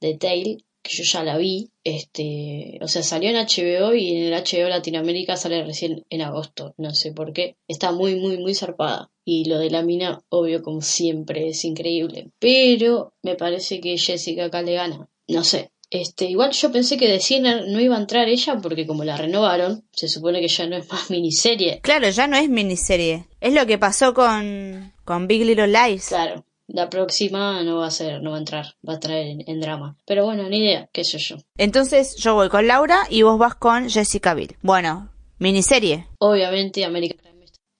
de 0.00 0.16
Tail 0.16 0.64
que 0.86 0.96
yo 0.96 1.02
ya 1.02 1.24
la 1.24 1.36
vi, 1.36 1.70
este, 1.82 2.78
o 2.80 2.86
sea, 2.86 3.02
salió 3.02 3.30
en 3.30 3.36
HBO 3.36 3.92
y 3.94 4.16
en 4.16 4.32
el 4.32 4.40
HBO 4.40 4.68
Latinoamérica 4.68 5.36
sale 5.36 5.64
recién 5.64 6.06
en 6.10 6.22
agosto, 6.22 6.74
no 6.78 6.94
sé 6.94 7.12
por 7.12 7.32
qué, 7.32 7.56
está 7.66 7.90
muy, 7.90 8.14
muy, 8.14 8.38
muy 8.38 8.54
zarpada. 8.54 9.10
Y 9.24 9.46
lo 9.46 9.58
de 9.58 9.70
la 9.70 9.82
mina, 9.82 10.22
obvio, 10.28 10.62
como 10.62 10.82
siempre, 10.82 11.48
es 11.48 11.64
increíble. 11.64 12.30
Pero 12.38 13.14
me 13.22 13.34
parece 13.34 13.80
que 13.80 13.98
Jessica 13.98 14.44
acá 14.44 14.62
le 14.62 14.74
gana. 14.74 15.08
No 15.26 15.42
sé, 15.42 15.72
este, 15.90 16.26
igual 16.26 16.52
yo 16.52 16.72
pensé 16.72 16.96
que 16.96 17.08
de 17.08 17.20
Sinner 17.20 17.66
no 17.68 17.80
iba 17.80 17.96
a 17.96 18.00
entrar 18.00 18.28
ella 18.28 18.58
porque 18.60 18.86
como 18.86 19.04
la 19.04 19.16
renovaron, 19.16 19.84
se 19.92 20.08
supone 20.08 20.40
que 20.40 20.48
ya 20.48 20.66
no 20.66 20.76
es 20.76 20.90
más 20.90 21.10
miniserie. 21.10 21.80
Claro, 21.82 22.08
ya 22.08 22.26
no 22.26 22.36
es 22.36 22.48
miniserie. 22.48 23.26
Es 23.40 23.52
lo 23.52 23.66
que 23.66 23.78
pasó 23.78 24.14
con, 24.14 24.92
con 25.04 25.26
Big 25.26 25.44
Little 25.44 25.68
Lies. 25.68 26.08
Claro. 26.08 26.44
La 26.68 26.90
próxima 26.90 27.62
no 27.62 27.76
va 27.76 27.86
a 27.86 27.90
ser, 27.92 28.20
no 28.22 28.30
va 28.30 28.36
a 28.36 28.40
entrar, 28.40 28.74
va 28.86 28.94
a 28.94 29.00
traer 29.00 29.36
en, 29.46 29.60
drama. 29.60 29.96
Pero 30.04 30.24
bueno, 30.24 30.48
ni 30.48 30.58
idea, 30.58 30.88
qué 30.92 31.04
sé 31.04 31.18
yo. 31.18 31.36
Entonces 31.56 32.16
yo 32.16 32.34
voy 32.34 32.48
con 32.48 32.66
Laura 32.66 33.02
y 33.08 33.22
vos 33.22 33.38
vas 33.38 33.54
con 33.54 33.88
Jessica 33.88 34.34
Biel. 34.34 34.56
Bueno, 34.62 35.12
miniserie. 35.38 36.08
Obviamente 36.18 36.84
American 36.84 37.20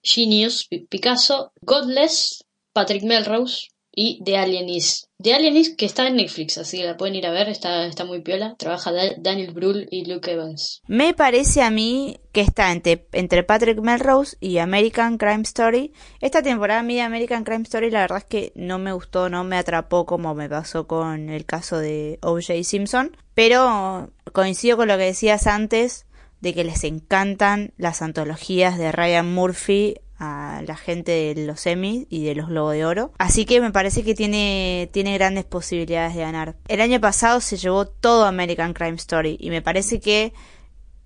Genius, 0.07 0.69
Picasso, 0.89 1.51
Godless, 1.61 2.45
Patrick 2.71 3.03
Melrose, 3.03 3.67
y 3.99 4.21
The 4.23 4.37
Alienist. 4.37 5.07
The 5.19 5.33
Alienist 5.33 5.75
que 5.75 5.87
está 5.87 6.05
en 6.05 6.17
Netflix, 6.17 6.59
así 6.59 6.77
que 6.77 6.85
la 6.85 6.97
pueden 6.97 7.15
ir 7.15 7.25
a 7.25 7.31
ver, 7.31 7.49
está, 7.49 7.87
está 7.87 8.05
muy 8.05 8.21
piola. 8.21 8.55
Trabaja 8.59 8.91
Daniel 9.17 9.53
Brühl 9.53 9.87
y 9.89 10.05
Luke 10.05 10.31
Evans. 10.31 10.83
Me 10.85 11.15
parece 11.15 11.63
a 11.63 11.71
mí 11.71 12.19
que 12.31 12.41
está 12.41 12.71
entre, 12.71 13.07
entre 13.11 13.41
Patrick 13.41 13.79
Melrose 13.79 14.37
y 14.39 14.59
American 14.59 15.17
Crime 15.17 15.41
Story. 15.41 15.93
Esta 16.21 16.43
temporada 16.43 16.83
de 16.83 17.01
American 17.01 17.43
Crime 17.43 17.63
Story 17.63 17.89
la 17.89 18.01
verdad 18.01 18.19
es 18.19 18.25
que 18.25 18.51
no 18.53 18.77
me 18.77 18.93
gustó, 18.93 19.29
no 19.29 19.43
me 19.43 19.57
atrapó 19.57 20.05
como 20.05 20.35
me 20.35 20.47
pasó 20.47 20.85
con 20.85 21.29
el 21.29 21.45
caso 21.45 21.79
de 21.79 22.19
O.J. 22.21 22.63
Simpson. 22.63 23.17
Pero 23.33 24.11
coincido 24.31 24.77
con 24.77 24.89
lo 24.89 24.97
que 24.99 25.05
decías 25.05 25.47
antes 25.47 26.05
de 26.39 26.53
que 26.53 26.63
les 26.63 26.83
encantan 26.83 27.73
las 27.77 28.03
antologías 28.03 28.77
de 28.77 28.91
Ryan 28.91 29.33
Murphy 29.33 29.95
a 30.19 30.61
la 30.65 30.75
gente 30.75 31.33
de 31.33 31.45
los 31.45 31.65
Emmys 31.65 32.07
y 32.09 32.25
de 32.25 32.35
los 32.35 32.47
Globos 32.47 32.73
de 32.73 32.85
Oro. 32.85 33.11
Así 33.17 33.45
que 33.45 33.61
me 33.61 33.71
parece 33.71 34.03
que 34.03 34.15
tiene, 34.15 34.89
tiene 34.91 35.13
grandes 35.13 35.45
posibilidades 35.45 36.15
de 36.15 36.21
ganar. 36.21 36.55
El 36.67 36.81
año 36.81 36.99
pasado 36.99 37.41
se 37.41 37.57
llevó 37.57 37.87
todo 37.87 38.25
American 38.25 38.73
Crime 38.73 38.95
Story 38.95 39.37
y 39.39 39.49
me 39.49 39.61
parece 39.61 39.99
que 39.99 40.33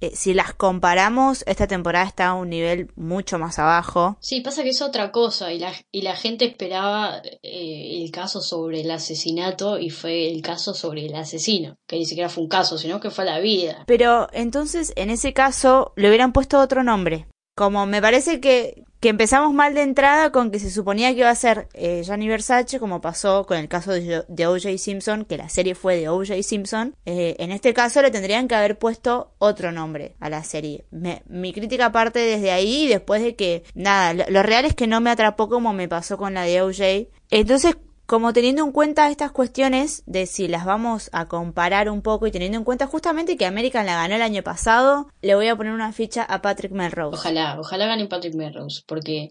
eh, 0.01 0.13
si 0.15 0.33
las 0.33 0.53
comparamos, 0.53 1.43
esta 1.45 1.67
temporada 1.67 2.05
está 2.05 2.29
a 2.29 2.33
un 2.33 2.49
nivel 2.49 2.91
mucho 2.95 3.37
más 3.37 3.59
abajo. 3.59 4.17
Sí, 4.19 4.41
pasa 4.41 4.63
que 4.63 4.69
es 4.69 4.81
otra 4.81 5.11
cosa 5.11 5.53
y 5.53 5.59
la, 5.59 5.71
y 5.91 6.01
la 6.01 6.15
gente 6.15 6.45
esperaba 6.45 7.21
eh, 7.43 8.01
el 8.01 8.09
caso 8.09 8.41
sobre 8.41 8.81
el 8.81 8.89
asesinato 8.89 9.77
y 9.77 9.91
fue 9.91 10.31
el 10.31 10.41
caso 10.41 10.73
sobre 10.73 11.05
el 11.05 11.15
asesino, 11.15 11.75
que 11.87 11.97
ni 11.97 12.05
siquiera 12.05 12.29
fue 12.29 12.43
un 12.43 12.49
caso, 12.49 12.79
sino 12.79 12.99
que 12.99 13.11
fue 13.11 13.25
la 13.25 13.39
vida. 13.39 13.83
Pero 13.85 14.27
entonces, 14.33 14.91
en 14.95 15.11
ese 15.11 15.33
caso, 15.33 15.93
le 15.95 16.07
hubieran 16.09 16.33
puesto 16.33 16.59
otro 16.59 16.83
nombre. 16.83 17.27
Como 17.55 17.85
me 17.85 18.01
parece 18.01 18.39
que, 18.39 18.83
que 19.01 19.09
empezamos 19.09 19.51
mal 19.51 19.73
de 19.73 19.81
entrada 19.81 20.31
con 20.31 20.51
que 20.51 20.59
se 20.59 20.69
suponía 20.69 21.11
que 21.11 21.21
iba 21.21 21.29
a 21.31 21.35
ser 21.35 21.67
eh, 21.73 22.03
Gianni 22.05 22.27
Versace, 22.27 22.79
como 22.79 23.01
pasó 23.01 23.47
con 23.47 23.57
el 23.57 23.67
caso 23.67 23.91
de, 23.91 24.47
O.J. 24.47 24.77
Simpson, 24.77 25.25
que 25.25 25.37
la 25.37 25.49
serie 25.49 25.73
fue 25.73 25.97
de 25.97 26.07
O.J. 26.07 26.43
Simpson. 26.43 26.95
Eh, 27.07 27.35
en 27.39 27.51
este 27.51 27.73
caso 27.73 28.03
le 28.03 28.11
tendrían 28.11 28.47
que 28.47 28.53
haber 28.53 28.77
puesto 28.77 29.33
otro 29.39 29.71
nombre 29.71 30.13
a 30.19 30.29
la 30.29 30.43
serie. 30.43 30.85
mi 30.91 31.51
crítica 31.51 31.91
parte 31.91 32.19
desde 32.19 32.51
ahí, 32.51 32.87
después 32.87 33.23
de 33.23 33.35
que, 33.35 33.63
nada, 33.73 34.13
lo, 34.13 34.23
lo 34.29 34.43
real 34.43 34.65
es 34.65 34.75
que 34.75 34.85
no 34.85 35.01
me 35.01 35.09
atrapó 35.09 35.49
como 35.49 35.73
me 35.73 35.87
pasó 35.87 36.15
con 36.19 36.35
la 36.35 36.43
de 36.43 36.61
O.J. 36.61 37.09
Entonces, 37.31 37.75
como 38.11 38.33
teniendo 38.33 38.65
en 38.65 38.73
cuenta 38.73 39.09
estas 39.09 39.31
cuestiones 39.31 40.03
de 40.05 40.25
si 40.25 40.49
las 40.49 40.65
vamos 40.65 41.09
a 41.13 41.29
comparar 41.29 41.89
un 41.89 42.01
poco 42.01 42.27
y 42.27 42.31
teniendo 42.31 42.57
en 42.57 42.65
cuenta 42.65 42.85
justamente 42.85 43.37
que 43.37 43.45
American 43.45 43.85
la 43.85 43.95
ganó 43.95 44.15
el 44.15 44.21
año 44.21 44.43
pasado, 44.43 45.07
le 45.21 45.33
voy 45.33 45.47
a 45.47 45.55
poner 45.55 45.71
una 45.71 45.93
ficha 45.93 46.21
a 46.23 46.41
Patrick 46.41 46.73
Melrose. 46.73 47.15
Ojalá, 47.15 47.57
ojalá 47.57 47.85
gane 47.85 48.07
Patrick 48.07 48.35
Melrose, 48.35 48.83
porque 48.85 49.29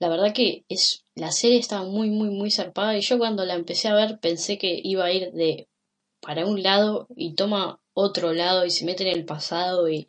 la 0.00 0.08
verdad 0.08 0.34
que 0.34 0.64
es 0.68 1.04
la 1.14 1.30
serie 1.30 1.60
estaba 1.60 1.84
muy 1.84 2.10
muy 2.10 2.30
muy 2.30 2.50
zarpada 2.50 2.98
y 2.98 3.00
yo 3.00 3.16
cuando 3.16 3.44
la 3.44 3.54
empecé 3.54 3.86
a 3.86 3.94
ver 3.94 4.18
pensé 4.18 4.58
que 4.58 4.76
iba 4.82 5.04
a 5.04 5.12
ir 5.12 5.30
de 5.30 5.68
para 6.20 6.46
un 6.46 6.64
lado 6.64 7.06
y 7.14 7.36
toma 7.36 7.78
otro 7.94 8.32
lado 8.32 8.66
y 8.66 8.72
se 8.72 8.86
mete 8.86 9.08
en 9.08 9.16
el 9.16 9.24
pasado 9.24 9.88
y 9.88 10.08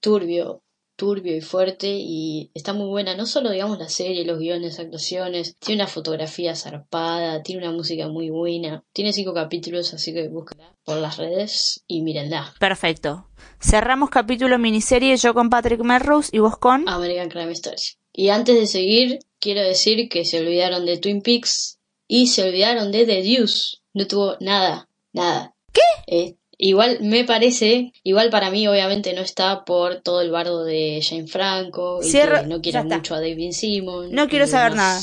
turbio 0.00 0.62
turbio 1.00 1.34
y 1.34 1.40
fuerte 1.40 1.88
y 1.88 2.50
está 2.52 2.74
muy 2.74 2.86
buena, 2.86 3.16
no 3.16 3.24
solo 3.24 3.48
digamos 3.48 3.78
la 3.78 3.88
serie, 3.88 4.26
los 4.26 4.38
guiones, 4.38 4.78
actuaciones, 4.78 5.56
tiene 5.58 5.82
una 5.82 5.90
fotografía 5.90 6.54
zarpada, 6.54 7.42
tiene 7.42 7.66
una 7.66 7.74
música 7.74 8.06
muy 8.08 8.28
buena, 8.28 8.84
tiene 8.92 9.14
cinco 9.14 9.32
capítulos, 9.32 9.94
así 9.94 10.12
que 10.12 10.28
búsquenla 10.28 10.76
por 10.84 10.98
las 10.98 11.16
redes 11.16 11.84
y 11.86 12.02
mírenla. 12.02 12.52
Perfecto. 12.60 13.30
Cerramos 13.58 14.10
capítulo 14.10 14.58
miniserie 14.58 15.16
yo 15.16 15.32
con 15.32 15.48
Patrick 15.48 15.80
Melrose 15.80 16.28
y 16.34 16.40
vos 16.40 16.58
con 16.58 16.86
American 16.86 17.30
Crime 17.30 17.52
Story. 17.52 17.80
Y 18.12 18.28
antes 18.28 18.56
de 18.56 18.66
seguir, 18.66 19.20
quiero 19.38 19.62
decir 19.62 20.06
que 20.10 20.26
se 20.26 20.40
olvidaron 20.40 20.84
de 20.84 20.98
Twin 20.98 21.22
Peaks 21.22 21.78
y 22.08 22.26
se 22.26 22.46
olvidaron 22.46 22.92
de 22.92 23.06
The 23.06 23.22
Deuce. 23.22 23.78
No 23.94 24.06
tuvo 24.06 24.36
nada, 24.40 24.86
nada. 25.14 25.54
¿Qué? 25.72 25.80
Eh, 26.08 26.36
Igual 26.62 26.98
me 27.00 27.24
parece, 27.24 27.94
igual 28.02 28.28
para 28.28 28.50
mí 28.50 28.68
obviamente 28.68 29.14
no 29.14 29.22
está 29.22 29.64
por 29.64 30.02
todo 30.02 30.20
el 30.20 30.30
bardo 30.30 30.62
de 30.64 31.00
Jane 31.02 31.26
Franco 31.26 32.00
y 32.02 32.12
que 32.12 32.26
no 32.46 32.60
quiero 32.60 32.84
mucho 32.84 33.14
a 33.14 33.20
David 33.20 33.52
Simon. 33.52 34.12
No 34.12 34.28
quiero 34.28 34.46
saber 34.46 34.74
nada. 34.74 35.00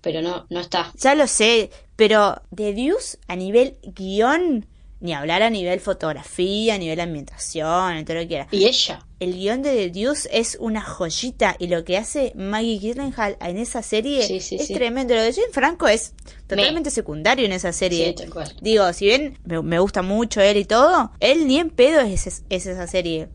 Pero 0.00 0.20
no, 0.20 0.46
no 0.50 0.58
está. 0.58 0.92
Ya 0.98 1.14
lo 1.14 1.28
sé, 1.28 1.70
pero 1.94 2.42
The 2.52 2.74
Deuce 2.74 3.18
a 3.28 3.36
nivel 3.36 3.76
guion 3.84 4.66
ni 5.00 5.12
hablar 5.12 5.42
a 5.42 5.50
nivel 5.50 5.80
fotografía, 5.80 6.74
a 6.74 6.78
nivel 6.78 7.00
ambientación, 7.00 8.04
todo 8.04 8.14
lo 8.14 8.22
que 8.22 8.28
quiera. 8.28 8.48
Y 8.50 8.64
ella. 8.64 9.06
El 9.18 9.34
guion 9.34 9.62
de 9.62 9.74
The 9.74 9.90
Deuce 9.90 10.28
es 10.32 10.56
una 10.60 10.82
joyita 10.82 11.56
y 11.58 11.68
lo 11.68 11.84
que 11.84 11.96
hace 11.96 12.32
Maggie 12.34 12.78
Gyllenhaal 12.78 13.36
en 13.40 13.56
esa 13.58 13.82
serie 13.82 14.24
es 14.36 14.68
tremendo. 14.68 15.14
Lo 15.14 15.22
de 15.22 15.32
Jane 15.32 15.52
Franco 15.52 15.88
es 15.88 16.12
totalmente 16.46 16.90
secundario 16.90 17.46
en 17.46 17.52
esa 17.52 17.72
serie. 17.72 18.14
Digo, 18.60 18.92
si 18.92 19.06
bien 19.06 19.38
me, 19.44 19.78
gusta 19.78 20.02
mucho 20.02 20.40
él 20.40 20.58
y 20.58 20.64
todo, 20.64 21.12
él 21.20 21.46
ni 21.46 21.58
en 21.58 21.70
pedo 21.70 22.00
es, 22.00 22.26
es 22.26 22.66
esa 22.66 22.86
serie. 22.86 23.28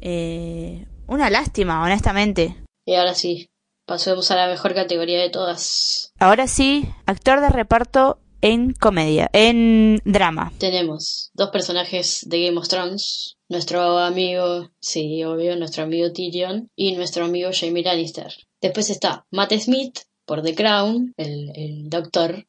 Eh, 0.00 0.86
una 1.06 1.30
lástima, 1.30 1.82
honestamente. 1.82 2.56
Y 2.84 2.94
ahora 2.94 3.14
sí, 3.14 3.50
pasemos 3.86 4.30
a 4.30 4.36
la 4.36 4.48
mejor 4.48 4.74
categoría 4.74 5.20
de 5.20 5.30
todas. 5.30 6.12
Ahora 6.18 6.46
sí, 6.46 6.88
actor 7.06 7.40
de 7.40 7.48
reparto 7.48 8.20
en 8.40 8.72
comedia, 8.72 9.30
en 9.32 10.00
drama. 10.04 10.52
Tenemos 10.58 11.30
dos 11.34 11.50
personajes 11.50 12.26
de 12.26 12.46
Game 12.46 12.58
of 12.58 12.68
Thrones, 12.68 13.36
nuestro 13.48 13.98
amigo, 13.98 14.70
sí, 14.80 15.24
obvio, 15.24 15.56
nuestro 15.56 15.84
amigo 15.84 16.12
Tyrion 16.12 16.70
y 16.76 16.92
nuestro 16.92 17.24
amigo 17.24 17.50
Jamie 17.52 17.82
Lannister. 17.82 18.32
Después 18.60 18.90
está 18.90 19.26
Matt 19.30 19.52
Smith 19.54 20.00
por 20.24 20.42
The 20.42 20.54
Crown, 20.54 21.14
el, 21.16 21.50
el 21.54 21.88
doctor. 21.88 22.46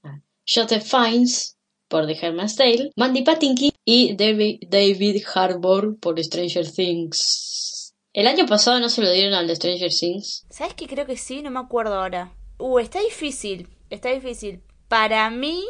Joseph 0.52 0.84
Fiennes 0.84 1.58
por 1.88 2.08
The 2.08 2.26
Handmaid's 2.26 2.56
Tale, 2.56 2.92
Mandy 2.96 3.24
Patinkin 3.24 3.72
y 3.86 4.16
David, 4.16 4.62
David 4.68 5.24
Harbour 5.34 5.98
por 6.00 6.22
Stranger 6.24 6.72
Things. 6.72 7.94
El 8.14 8.28
año 8.28 8.46
pasado 8.48 8.80
no 8.80 8.90
se 8.90 9.02
lo 9.02 9.12
dieron 9.12 9.34
al 9.34 9.48
de 9.48 9.56
Stranger 9.56 9.92
Things. 9.92 10.46
¿Sabes 10.50 10.74
qué? 10.74 10.88
Creo 10.88 11.06
que 11.06 11.18
sí, 11.18 11.42
no 11.42 11.52
me 11.52 11.60
acuerdo 11.60 11.96
ahora. 11.96 12.34
Uh, 12.58 12.80
está 12.80 13.00
difícil, 13.02 13.70
está 13.90 14.10
difícil. 14.10 14.64
Para 14.88 15.30
mí, 15.30 15.64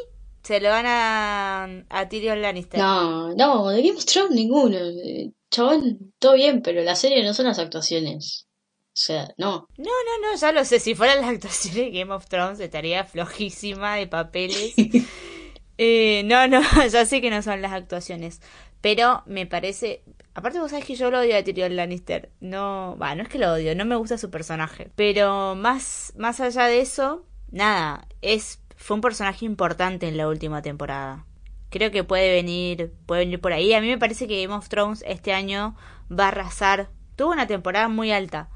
se 0.50 0.60
lo 0.60 0.70
van 0.70 0.88
a, 0.88 1.86
a 1.90 2.10
Tyrion 2.10 2.42
Lannister. 2.42 2.80
No, 2.80 3.36
no, 3.36 3.70
de 3.70 3.84
Game 3.84 4.00
of 4.00 4.06
Thrones 4.06 4.32
ninguno. 4.32 4.78
Eh, 4.80 5.32
Chabón, 5.52 6.12
todo 6.18 6.34
bien, 6.34 6.64
pero 6.64 6.82
la 6.82 6.96
serie 6.96 7.24
no 7.24 7.36
son 7.36 7.46
las 7.46 7.60
actuaciones. 7.60 8.48
O 8.88 8.90
sea, 8.94 9.32
no. 9.38 9.68
No, 9.78 9.92
no, 9.92 10.32
no, 10.32 10.36
ya 10.36 10.52
lo 10.52 10.66
sé. 10.66 10.80
Si 10.80 10.96
fueran 10.96 11.22
las 11.22 11.30
actuaciones 11.30 11.76
de 11.76 11.92
Game 11.92 12.12
of 12.12 12.26
Thrones 12.26 12.60
estaría 12.60 13.04
flojísima 13.04 13.98
de 13.98 14.08
papeles. 14.08 14.74
eh, 15.78 16.24
no, 16.26 16.48
no, 16.48 16.62
ya 16.92 17.06
sé 17.06 17.22
que 17.22 17.30
no 17.30 17.44
son 17.44 17.62
las 17.62 17.74
actuaciones. 17.74 18.42
Pero 18.82 19.22
me 19.28 19.46
parece... 19.46 20.02
Aparte 20.34 20.60
vos 20.60 20.72
sabés 20.72 20.86
que 20.86 20.96
yo 20.96 21.12
lo 21.12 21.20
odio 21.20 21.38
a 21.38 21.44
Tyrion 21.44 21.76
Lannister. 21.76 22.32
No, 22.40 22.98
va, 23.00 23.14
no 23.14 23.22
es 23.22 23.30
que 23.30 23.38
lo 23.38 23.54
odio, 23.54 23.76
no 23.76 23.86
me 23.86 23.98
gusta 23.98 24.18
su 24.18 24.32
personaje. 24.32 24.90
Pero 24.96 25.54
más, 25.54 26.12
más 26.18 26.40
allá 26.40 26.66
de 26.66 26.82
eso, 26.82 27.28
nada, 27.52 28.08
es 28.24 28.59
fue 28.80 28.96
un 28.96 29.02
personaje 29.02 29.46
importante 29.46 30.08
en 30.08 30.16
la 30.16 30.30
última 30.30 30.62
temporada. 30.62 31.26
Creo 31.70 31.92
que 31.92 32.06
puede 32.06 32.32
venir, 32.32 32.94
puede 33.06 33.26
venir 33.26 33.40
por 33.42 33.52
ahí. 33.52 33.74
A 33.74 33.82
mí 33.82 33.88
me 33.88 33.98
parece 33.98 34.26
que 34.26 34.42
Game 34.42 34.56
of 34.56 34.70
Thrones 34.70 35.04
este 35.06 35.34
año 35.34 35.76
va 36.10 36.26
a 36.26 36.28
arrasar. 36.30 36.90
Tuvo 37.18 37.32
una 37.32 37.46
temporada 37.46 37.90
muy 37.90 38.12
alta. 38.12 38.50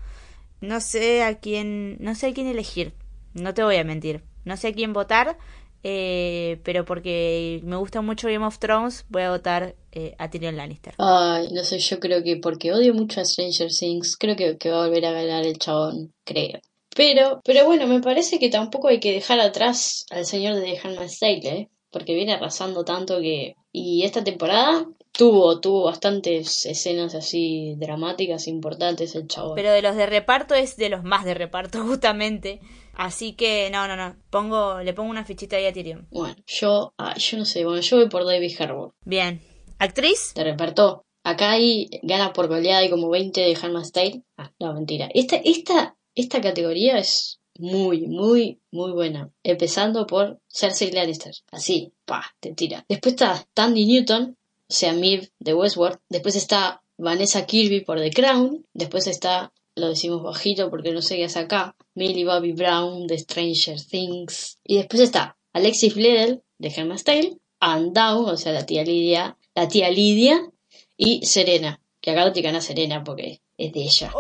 No 0.62 0.80
sé 0.80 1.24
a 1.24 1.40
quién, 1.40 1.98
no 2.00 2.16
sé 2.16 2.28
a 2.28 2.34
quién 2.34 2.48
elegir. 2.48 2.94
No 3.34 3.54
te 3.54 3.64
voy 3.64 3.76
a 3.76 3.84
mentir. 3.84 4.24
No 4.46 4.56
sé 4.56 4.70
a 4.70 4.74
quién 4.74 4.94
votar. 4.94 5.38
Eh, 5.84 6.62
pero 6.64 6.86
porque 6.86 7.60
me 7.66 7.76
gusta 7.76 8.02
mucho 8.02 8.30
Game 8.30 8.46
of 8.46 8.58
Thrones, 8.58 9.06
voy 9.10 9.24
a 9.24 9.32
votar 9.32 9.76
eh, 9.92 10.16
a 10.18 10.30
Tyrion 10.30 10.56
Lannister. 10.56 10.94
Ay, 10.98 11.50
no 11.52 11.62
sé, 11.66 11.78
yo 11.80 12.00
creo 12.00 12.24
que 12.24 12.38
porque 12.38 12.72
odio 12.72 12.94
mucho 12.94 13.20
a 13.20 13.26
Stranger 13.26 13.70
Things, 13.70 14.16
creo 14.16 14.38
que, 14.38 14.58
que 14.58 14.70
va 14.70 14.86
a 14.86 14.88
volver 14.88 15.06
a 15.06 15.12
ganar 15.12 15.46
el 15.46 15.58
chabón, 15.58 16.14
creo. 16.24 16.62
Pero, 16.96 17.42
pero 17.44 17.66
bueno, 17.66 17.88
me 17.88 18.02
parece 18.02 18.40
que 18.40 18.50
tampoco 18.50 18.88
hay 18.88 19.00
que 19.00 19.12
dejar 19.12 19.40
atrás 19.40 20.06
al 20.10 20.26
señor 20.26 20.56
de 20.56 20.62
The 20.62 20.80
Handmaid's 20.84 21.20
Tale, 21.20 21.50
¿eh? 21.50 21.70
Porque 21.92 22.16
viene 22.16 22.34
arrasando 22.34 22.84
tanto 22.84 23.20
que... 23.20 23.56
Y 23.72 24.04
esta 24.04 24.24
temporada 24.24 24.86
tuvo, 25.12 25.60
tuvo 25.60 25.86
bastantes 25.86 26.66
escenas 26.66 27.16
así 27.16 27.76
dramáticas, 27.78 28.48
importantes 28.48 29.16
el 29.16 29.28
chabón. 29.28 29.56
Pero 29.56 29.72
de 29.72 29.82
los 29.82 29.96
de 29.96 30.06
reparto 30.06 30.56
es 30.56 30.76
de 30.76 30.90
los 30.90 31.04
más 31.04 31.24
de 31.26 31.34
reparto, 31.34 31.84
justamente. 31.88 32.60
Así 32.94 33.34
que, 33.34 33.70
no, 33.72 33.88
no, 33.88 33.96
no. 33.96 34.16
Pongo, 34.30 34.82
le 34.82 34.94
pongo 34.94 35.10
una 35.10 35.26
fichita 35.26 35.56
ahí 35.56 35.66
a 35.66 35.74
Tyrion. 35.74 36.08
Bueno, 36.12 36.36
yo, 36.46 36.94
ah, 36.98 37.16
yo 37.18 37.38
no 37.38 37.46
sé, 37.46 37.64
bueno, 37.64 37.82
yo 37.82 37.98
voy 37.98 38.10
por 38.10 38.26
David 38.26 38.56
Harbour. 38.60 38.94
Bien. 39.06 39.42
¿Actriz? 39.80 40.34
De 40.36 40.44
reparto. 40.44 41.06
Acá 41.24 41.52
hay, 41.52 41.88
gana 42.04 42.34
por 42.34 42.48
goleada 42.48 42.84
y 42.84 42.90
como 42.90 43.10
20 43.10 43.40
de 43.40 43.58
Handmaid's 43.60 43.92
Tale. 43.92 44.24
Ah, 44.38 44.52
no, 44.60 44.74
mentira. 44.74 45.10
Esta, 45.14 45.38
esta 45.38 45.96
esta 46.16 46.42
categoría 46.42 46.98
es 46.98 47.40
muy, 47.58 48.08
muy, 48.08 48.60
muy 48.72 48.92
buena. 48.92 49.30
Empezando 49.44 50.08
por 50.08 50.40
Cersei 50.48 50.92
Lannister. 50.92 51.36
Así, 51.52 51.92
pa, 52.06 52.36
te 52.40 52.54
tira. 52.54 52.86
Después 52.88 53.14
está 53.14 53.48
Tandy 53.54 53.86
Newton, 53.86 54.38
o 54.70 54.74
sea, 54.74 54.94
Miv 54.94 55.32
de 55.40 55.54
Westworld. 55.54 56.00
Después 56.10 56.36
está 56.36 56.82
Vanessa 56.98 57.46
Kirby 57.46 57.82
por 57.82 58.00
The 58.00 58.12
Crown. 58.12 58.66
Después 58.74 59.08
está, 59.08 59.54
lo 59.76 59.90
decimos 59.90 60.24
bajito 60.24 60.70
porque 60.70 60.92
no 60.92 61.02
sé 61.02 61.18
qué 61.18 61.26
es 61.26 61.38
acá, 61.38 61.76
Millie 61.96 62.26
Bobby 62.26 62.54
Brown 62.54 63.08
de 63.08 63.18
Stranger 63.18 63.80
Things. 63.82 64.60
Y 64.64 64.78
después 64.78 65.02
está 65.02 65.38
Alexis 65.54 65.96
Bledel 65.96 66.42
de 66.58 66.74
Handmaid's 66.76 67.04
Tale. 67.04 67.38
And 67.60 67.94
Down, 67.94 68.30
o 68.30 68.38
sea, 68.38 68.52
la 68.52 68.66
tía 68.66 68.84
Lidia. 68.84 69.38
La 69.56 69.68
tía 69.68 69.90
Lidia. 69.90 70.50
Y 70.98 71.26
Serena. 71.26 71.80
Que 72.02 72.12
acá 72.12 72.26
no 72.26 72.34
te 72.34 72.42
gana 72.42 72.60
Serena 72.60 73.04
porque 73.04 73.42
es 73.58 73.72
de 73.72 73.84
ella. 73.84 74.12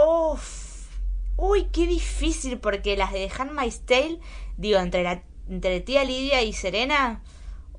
Uy, 1.36 1.66
qué 1.72 1.88
difícil, 1.88 2.60
porque 2.60 2.96
las 2.96 3.12
de 3.12 3.30
Handmaid's 3.36 3.86
Tale, 3.86 4.20
digo, 4.58 4.80
entre, 4.80 5.04
la, 5.04 5.24
entre 5.50 5.82
tía 5.82 6.04
Lidia 6.04 6.42
y 6.44 6.54
Serena, 6.54 7.22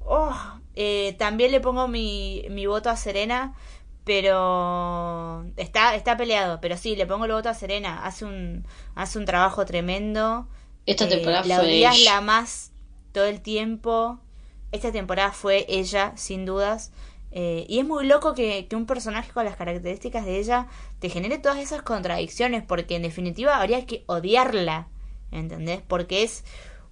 oh, 0.04 0.34
eh, 0.74 1.14
también 1.18 1.52
le 1.52 1.60
pongo 1.60 1.88
mi, 1.88 2.46
mi 2.50 2.66
voto 2.66 2.90
a 2.90 2.96
Serena, 2.96 3.54
pero 4.04 5.46
está, 5.56 5.94
está 5.94 6.16
peleado, 6.16 6.60
pero 6.60 6.76
sí, 6.76 6.94
le 6.94 7.06
pongo 7.06 7.24
el 7.24 7.32
voto 7.32 7.48
a 7.48 7.54
Serena, 7.54 8.04
hace 8.04 8.24
un, 8.24 8.66
hace 8.94 9.18
un 9.18 9.24
trabajo 9.24 9.64
tremendo. 9.64 10.46
Esta 10.86 11.08
temporada 11.08 11.42
eh, 11.44 11.48
la 11.48 11.60
odias 11.60 12.00
la 12.04 12.20
más 12.20 12.72
todo 13.12 13.24
el 13.24 13.40
tiempo. 13.40 14.18
Esta 14.72 14.92
temporada 14.92 15.32
fue 15.32 15.64
ella, 15.68 16.12
sin 16.16 16.44
dudas. 16.44 16.92
Eh, 17.36 17.66
y 17.68 17.80
es 17.80 17.84
muy 17.84 18.06
loco 18.06 18.32
que, 18.32 18.68
un 18.74 18.86
personaje 18.86 19.32
con 19.32 19.44
las 19.44 19.56
características 19.56 20.24
de 20.24 20.38
ella 20.38 20.68
te 21.00 21.10
genere 21.10 21.38
todas 21.38 21.58
esas 21.58 21.82
contradicciones, 21.82 22.62
porque 22.62 22.94
en 22.94 23.02
definitiva 23.02 23.60
habría 23.60 23.84
que 23.86 24.04
odiarla, 24.06 24.86
¿entendés? 25.32 25.82
Porque 25.86 26.22
es 26.22 26.44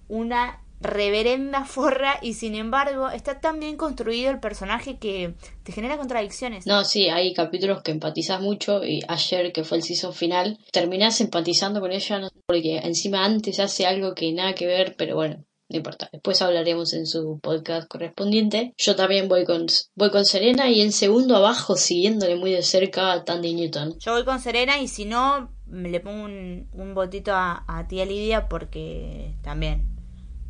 una 0.09 0.59
reverenda 0.81 1.63
forra 1.65 2.19
y 2.21 2.33
sin 2.33 2.55
embargo 2.55 3.09
está 3.09 3.39
tan 3.39 3.61
bien 3.61 3.77
construido 3.77 4.31
el 4.31 4.41
personaje 4.41 4.97
que 4.97 5.33
te 5.63 5.71
genera 5.71 5.95
contradicciones. 5.95 6.67
No, 6.67 6.83
sí, 6.83 7.07
hay 7.07 7.33
capítulos 7.33 7.81
que 7.81 7.91
empatizas 7.91 8.41
mucho 8.41 8.83
y 8.83 9.01
ayer 9.07 9.53
que 9.53 9.63
fue 9.63 9.77
el 9.77 9.83
season 9.83 10.13
final 10.13 10.59
terminás 10.73 11.21
empatizando 11.21 11.79
con 11.79 11.93
ella 11.93 12.29
porque 12.45 12.79
encima 12.79 13.23
antes 13.23 13.61
hace 13.61 13.85
algo 13.85 14.13
que 14.13 14.33
nada 14.33 14.55
que 14.55 14.67
ver, 14.67 14.95
pero 14.97 15.15
bueno, 15.15 15.45
no 15.73 15.77
importa. 15.77 16.07
Después 16.11 16.41
hablaremos 16.41 16.93
en 16.93 17.07
su 17.07 17.39
podcast 17.39 17.87
correspondiente. 17.87 18.73
Yo 18.77 18.95
también 18.95 19.27
voy 19.27 19.43
con, 19.43 19.65
voy 19.95 20.11
con 20.11 20.23
Serena 20.23 20.69
y 20.69 20.81
en 20.81 20.91
segundo 20.91 21.35
abajo, 21.35 21.75
siguiéndole 21.75 22.35
muy 22.35 22.51
de 22.51 22.61
cerca 22.61 23.11
a 23.11 23.25
Tandy 23.25 23.55
Newton. 23.55 23.97
Yo 23.99 24.13
voy 24.13 24.23
con 24.23 24.39
Serena 24.39 24.79
y 24.79 24.87
si 24.87 25.05
no, 25.05 25.51
le 25.71 25.99
pongo 25.99 26.25
un, 26.25 26.69
un 26.73 26.93
botito 26.93 27.31
a, 27.33 27.85
tía 27.89 28.05
Lidia 28.05 28.47
porque 28.47 29.33
también 29.41 29.87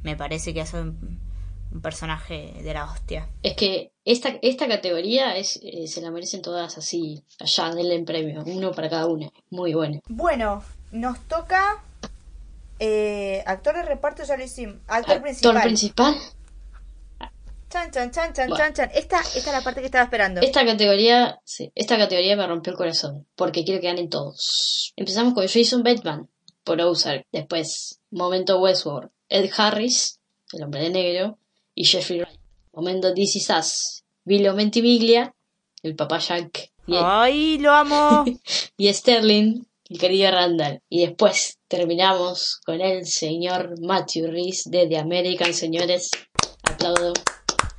me 0.04 0.18
parece 0.18 0.54
que 0.54 0.62
hace 0.62 0.82
un, 0.82 1.22
personaje 1.82 2.54
de 2.62 2.72
la 2.72 2.86
hostia. 2.86 3.30
Es 3.42 3.56
que 3.56 3.94
esta, 4.06 4.38
esta 4.44 4.68
categoría 4.68 5.36
es, 5.38 5.60
eh, 5.64 5.88
se 5.88 6.02
la 6.02 6.12
merecen 6.12 6.44
todas 6.44 6.78
así, 6.78 7.24
allá, 7.40 7.74
denle 7.74 7.96
en 7.96 8.06
premio, 8.06 8.44
uno 8.46 8.72
para 8.74 8.90
cada 8.90 9.08
una. 9.08 9.32
Muy 9.50 9.74
bueno. 9.74 10.00
Bueno, 10.08 10.64
nos 10.92 11.20
toca 11.22 11.82
eh, 12.86 13.44
actor 13.46 13.76
de 13.76 13.84
reparto 13.84 14.24
ya 14.24 14.36
lo 14.36 14.44
hicimos. 14.44 14.76
Actor, 14.88 15.22
principal. 15.22 15.62
principal. 15.62 16.16
Chan, 17.70 17.92
chan, 17.92 18.12
chan, 18.12 18.34
chan, 18.34 18.50
chan, 18.50 18.74
chan. 18.74 18.92
Esta, 18.94 19.22
esta 19.22 19.40
es 19.40 19.46
la 19.48 19.62
parte 19.62 19.80
que 19.80 19.86
estaba 19.86 20.04
esperando. 20.04 20.42
Esta 20.42 20.66
categoría, 20.66 21.40
sí, 21.46 21.72
esta 21.76 21.98
categoría 21.98 22.36
me 22.36 22.46
rompió 22.46 22.72
el 22.72 22.78
corazón. 22.78 23.26
Porque 23.36 23.64
quiero 23.64 23.80
que 23.80 23.88
ganen 23.88 24.10
todos. 24.10 24.92
Empezamos 24.98 25.34
con 25.34 25.48
Jason 25.48 25.82
Bateman 25.82 26.30
por 26.66 26.82
Ozark. 26.82 27.26
Después, 27.32 28.02
Momento 28.12 28.60
Westworld. 28.60 29.10
Ed 29.30 29.50
Harris, 29.56 30.20
el 30.52 30.64
hombre 30.64 30.82
de 30.82 30.90
negro. 30.90 31.40
Y 31.74 31.86
Jeffrey 31.86 32.20
Wright. 32.20 32.40
Momento 32.74 33.14
DC 33.14 33.40
Sass. 33.40 34.04
Billy 34.26 34.50
Mentimiglia, 34.52 35.34
el 35.82 35.96
papá 35.96 36.20
Jack. 36.20 36.72
¡Ay, 36.88 37.58
lo 37.60 37.72
amo! 37.72 38.26
y 38.78 38.94
Sterling, 38.94 39.64
el 39.94 40.00
querido 40.00 40.32
Randall. 40.32 40.82
Y 40.90 41.06
después 41.06 41.60
terminamos 41.68 42.60
con 42.66 42.82
el 42.82 43.06
señor 43.06 43.76
Matthew 43.80 44.32
Reese 44.32 44.70
de 44.70 44.88
The 44.88 44.98
American, 44.98 45.54
señores. 45.54 46.10
Aplaudo. 46.64 47.14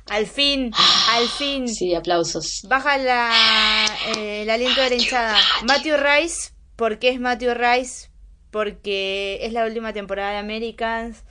Al 0.07 0.25
fin, 0.25 0.71
al 1.09 1.27
fin. 1.27 1.67
Sí, 1.67 1.93
aplausos. 1.93 2.61
Baja 2.69 2.97
la, 2.97 3.85
eh, 4.15 4.43
el 4.43 4.49
aliento 4.49 4.81
de 4.81 4.91
la 4.91 4.95
hinchada. 4.95 5.37
Matthew 5.65 5.97
Rice, 5.97 6.51
¿por 6.75 6.99
qué 6.99 7.09
es 7.09 7.19
Matthew 7.19 7.53
Rice? 7.53 8.09
Porque 8.49 9.39
es 9.41 9.51
la 9.51 9.65
última 9.65 9.91
temporada 9.91 10.31
de 10.31 10.37
Americans. 10.37 11.23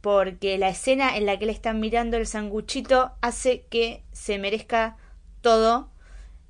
Porque 0.00 0.56
la 0.58 0.68
escena 0.68 1.16
en 1.16 1.26
la 1.26 1.38
que 1.40 1.46
le 1.46 1.52
están 1.52 1.80
mirando 1.80 2.16
el 2.16 2.28
sanguchito 2.28 3.10
hace 3.20 3.66
que 3.68 4.04
se 4.12 4.38
merezca 4.38 4.96
todo 5.40 5.90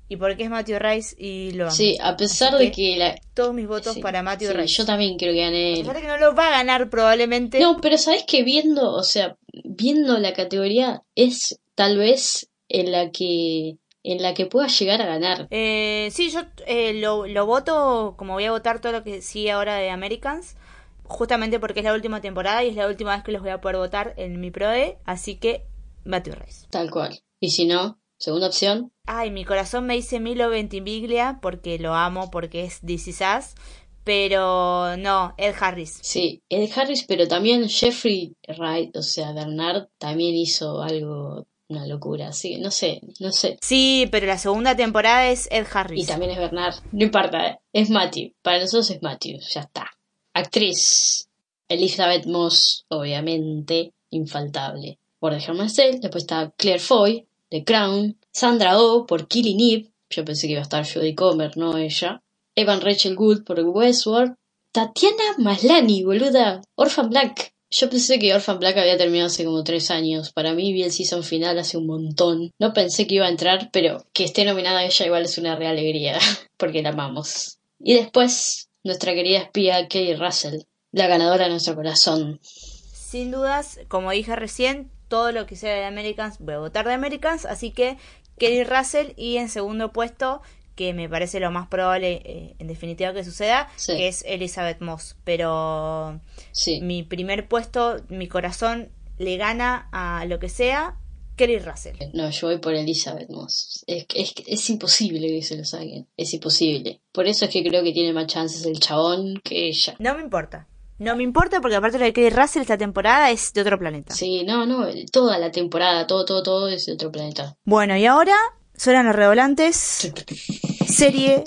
y 0.09 0.17
porque 0.17 0.43
es 0.43 0.49
Matthew 0.49 0.79
Rice 0.79 1.15
y 1.19 1.51
lo 1.51 1.65
amo. 1.65 1.71
Sí, 1.71 1.95
a 2.01 2.17
pesar 2.17 2.57
de 2.57 2.71
que, 2.71 3.15
todos 3.35 3.53
mis 3.53 3.67
votos 3.67 3.99
para 3.99 4.23
Matthew 4.23 4.53
Rice. 4.53 4.73
Yo 4.73 4.85
también 4.85 5.17
creo 5.17 5.33
que 5.33 5.41
gane 5.41 5.73
él. 5.73 5.81
A 5.81 5.93
pesar 5.93 6.01
que 6.01 6.07
no 6.07 6.17
lo 6.17 6.35
va 6.35 6.47
a 6.47 6.51
ganar 6.51 6.89
probablemente. 6.89 7.59
No, 7.59 7.79
pero 7.79 7.95
sabes 7.99 8.23
que 8.27 8.43
viendo, 8.43 8.91
o 8.91 9.03
sea, 9.03 9.37
viendo 9.63 10.17
la 10.17 10.33
categoría 10.33 11.03
es 11.13 11.59
tal 11.75 11.99
vez 11.99 12.49
en 12.67 12.91
la 12.91 13.11
que 13.11 13.77
en 14.01 14.21
la 14.23 14.33
que 14.33 14.47
pueda 14.47 14.67
llegar 14.67 15.01
a 15.01 15.05
ganar. 15.05 15.47
Eh, 15.51 16.09
sí, 16.11 16.31
yo 16.31 16.41
eh, 16.65 16.93
lo, 16.95 17.27
lo 17.27 17.45
voto 17.45 18.15
como 18.17 18.33
voy 18.33 18.45
a 18.45 18.51
votar 18.51 18.81
todo 18.81 18.93
lo 18.93 19.03
que 19.03 19.21
sigue 19.21 19.51
ahora 19.51 19.75
de 19.75 19.91
Americans, 19.91 20.55
justamente 21.03 21.59
porque 21.59 21.81
es 21.81 21.85
la 21.85 21.93
última 21.93 22.19
temporada 22.19 22.63
y 22.63 22.69
es 22.69 22.75
la 22.75 22.87
última 22.87 23.15
vez 23.15 23.23
que 23.23 23.31
los 23.31 23.41
voy 23.41 23.51
a 23.51 23.61
poder 23.61 23.77
votar 23.77 24.15
en 24.17 24.39
mi 24.39 24.49
ProE, 24.49 24.97
así 25.05 25.35
que 25.35 25.65
Matthew 26.03 26.33
Rice. 26.33 26.65
Tal 26.71 26.89
cual. 26.89 27.19
Y 27.39 27.51
si 27.51 27.65
no, 27.65 27.98
Segunda 28.19 28.47
opción. 28.47 28.91
Ay, 29.05 29.31
mi 29.31 29.45
corazón 29.45 29.85
me 29.85 29.95
dice 29.95 30.19
Milo 30.19 30.49
Ventimiglia 30.49 31.39
porque 31.41 31.79
lo 31.79 31.95
amo, 31.95 32.29
porque 32.29 32.65
es 32.65 32.81
This 32.81 33.07
Is 33.07 33.21
Us, 33.21 33.55
pero 34.03 34.97
no, 34.97 35.33
Ed 35.37 35.55
Harris. 35.57 35.99
Sí, 36.01 36.43
Ed 36.49 36.69
Harris, 36.75 37.05
pero 37.07 37.29
también 37.29 37.69
Jeffrey 37.69 38.35
Wright, 38.57 38.95
o 38.97 39.01
sea, 39.01 39.31
Bernard 39.31 39.87
también 39.97 40.35
hizo 40.35 40.81
algo, 40.81 41.47
una 41.69 41.87
locura, 41.87 42.27
así 42.27 42.55
que 42.55 42.59
no 42.59 42.71
sé, 42.71 42.99
no 43.21 43.31
sé. 43.31 43.57
Sí, 43.61 44.09
pero 44.11 44.27
la 44.27 44.37
segunda 44.37 44.75
temporada 44.75 45.29
es 45.29 45.47
Ed 45.49 45.67
Harris. 45.71 46.03
Y 46.03 46.05
también 46.05 46.31
es 46.31 46.39
Bernard, 46.39 46.75
no 46.91 47.05
importa, 47.05 47.47
¿eh? 47.47 47.59
es 47.71 47.89
Matthew, 47.89 48.33
para 48.41 48.59
nosotros 48.59 48.89
es 48.89 49.01
Matthew, 49.01 49.39
ya 49.49 49.61
está. 49.61 49.89
Actriz, 50.33 51.29
Elizabeth 51.69 52.25
Moss, 52.25 52.85
obviamente, 52.89 53.93
infaltable. 54.09 54.99
Por 55.19 55.33
Handmaid's 55.33 55.75
Tale, 55.75 55.99
después 55.99 56.23
está 56.23 56.51
Claire 56.57 56.79
Foy, 56.79 57.27
The 57.51 57.63
Crown, 57.63 58.17
Sandra 58.31 58.79
Oh 58.79 59.05
por 59.05 59.27
Killing 59.27 59.59
Eve, 59.59 59.91
yo 60.09 60.25
pensé 60.25 60.47
que 60.47 60.53
iba 60.53 60.61
a 60.61 60.63
estar 60.63 60.85
Jodie 60.85 61.15
Comer, 61.15 61.55
no 61.57 61.77
ella. 61.77 62.21
Evan 62.55 62.81
Rachel 62.81 63.15
Wood 63.17 63.43
por 63.43 63.59
Westworld. 63.59 64.35
Tatiana 64.71 65.35
Maslany, 65.37 66.03
boluda. 66.03 66.61
Orphan 66.75 67.09
Black. 67.09 67.53
Yo 67.71 67.89
pensé 67.89 68.17
que 68.17 68.33
Orphan 68.33 68.59
Black 68.59 68.77
había 68.77 68.97
terminado 68.97 69.27
hace 69.27 69.45
como 69.45 69.63
tres 69.63 69.91
años. 69.91 70.31
Para 70.31 70.53
mí 70.53 70.73
vi 70.73 70.81
el 70.83 70.91
season 70.91 71.23
final 71.23 71.59
hace 71.59 71.77
un 71.77 71.85
montón. 71.85 72.51
No 72.59 72.73
pensé 72.73 73.05
que 73.05 73.15
iba 73.15 73.27
a 73.27 73.29
entrar, 73.29 73.69
pero 73.71 74.03
que 74.13 74.23
esté 74.23 74.43
nominada 74.45 74.83
ella 74.83 75.05
igual 75.05 75.25
es 75.25 75.37
una 75.37 75.55
real 75.55 75.73
alegría, 75.73 76.17
porque 76.57 76.81
la 76.81 76.89
amamos. 76.89 77.59
Y 77.79 77.93
después, 77.93 78.69
nuestra 78.83 79.13
querida 79.13 79.39
espía 79.39 79.87
Kay 79.87 80.15
Russell, 80.15 80.61
la 80.91 81.07
ganadora 81.07 81.45
de 81.45 81.51
nuestro 81.51 81.75
corazón. 81.75 82.39
Sin 82.41 83.31
dudas, 83.31 83.79
como 83.87 84.11
dije 84.11 84.35
recién, 84.35 84.91
todo 85.09 85.33
lo 85.33 85.45
que 85.45 85.57
sea 85.57 85.75
de 85.75 85.83
Americans, 85.83 86.37
voy 86.39 86.53
a 86.53 86.59
votar 86.59 86.87
de 86.87 86.93
Americans, 86.93 87.45
así 87.45 87.71
que 87.71 87.97
Kelly 88.37 88.63
Russell 88.63 89.07
y 89.17 89.35
en 89.37 89.49
segundo 89.49 89.91
puesto, 89.91 90.41
que 90.75 90.93
me 90.93 91.09
parece 91.09 91.41
lo 91.41 91.51
más 91.51 91.67
probable 91.67 92.21
eh, 92.23 92.55
en 92.57 92.67
definitiva 92.67 93.11
que 93.13 93.25
suceda, 93.25 93.67
Sí. 93.75 93.97
que 93.97 94.07
es 94.07 94.23
Elizabeth 94.25 94.79
Moss. 94.79 95.17
Pero 95.25 96.21
Sí. 96.53 96.79
mi 96.81 97.03
primer 97.03 97.49
puesto, 97.49 97.97
mi 98.07 98.29
corazón 98.29 98.89
le 99.17 99.35
gana 99.35 99.89
a 99.91 100.23
lo 100.25 100.39
que 100.39 100.47
sea, 100.47 100.95
Kelly 101.35 101.59
Russell. 101.59 101.95
No, 102.13 102.29
yo 102.29 102.47
voy 102.47 102.57
por 102.59 102.73
Elizabeth 102.75 103.29
Moss. 103.29 103.83
Es, 103.87 104.05
es, 104.13 104.33
es 104.45 104.69
imposible 104.69 105.27
que 105.27 105.41
se 105.41 105.57
lo 105.57 105.65
saquen. 105.65 106.07
Es 106.17 106.33
imposible. 106.33 107.01
Por 107.11 107.27
eso 107.27 107.45
es 107.45 107.51
que 107.51 107.63
creo 107.63 107.83
que 107.83 107.91
tiene 107.93 108.13
más 108.13 108.27
chances 108.27 108.65
el 108.65 108.79
chabón 108.79 109.39
que 109.43 109.67
ella. 109.67 109.95
No 109.99 110.15
me 110.15 110.21
importa. 110.21 110.67
No 110.99 111.15
me 111.15 111.23
importa 111.23 111.61
porque 111.61 111.77
aparte 111.77 111.97
lo 111.97 112.03
de 112.05 112.11
Kelly 112.13 112.29
Russell 112.29 112.61
esta 112.61 112.77
temporada 112.77 113.31
es 113.31 113.53
de 113.53 113.61
otro 113.61 113.79
planeta. 113.79 114.13
Sí, 114.13 114.43
no, 114.43 114.65
no. 114.65 114.85
Toda 115.11 115.37
la 115.37 115.49
temporada, 115.49 116.05
todo, 116.05 116.25
todo, 116.25 116.43
todo 116.43 116.67
es 116.67 116.85
de 116.85 116.93
otro 116.93 117.09
planeta. 117.11 117.55
Bueno, 117.63 117.95
y 117.95 118.05
ahora 118.05 118.35
suenan 118.75 119.05
los 119.05 119.15
revolantes. 119.15 120.11
Serie 120.87 121.43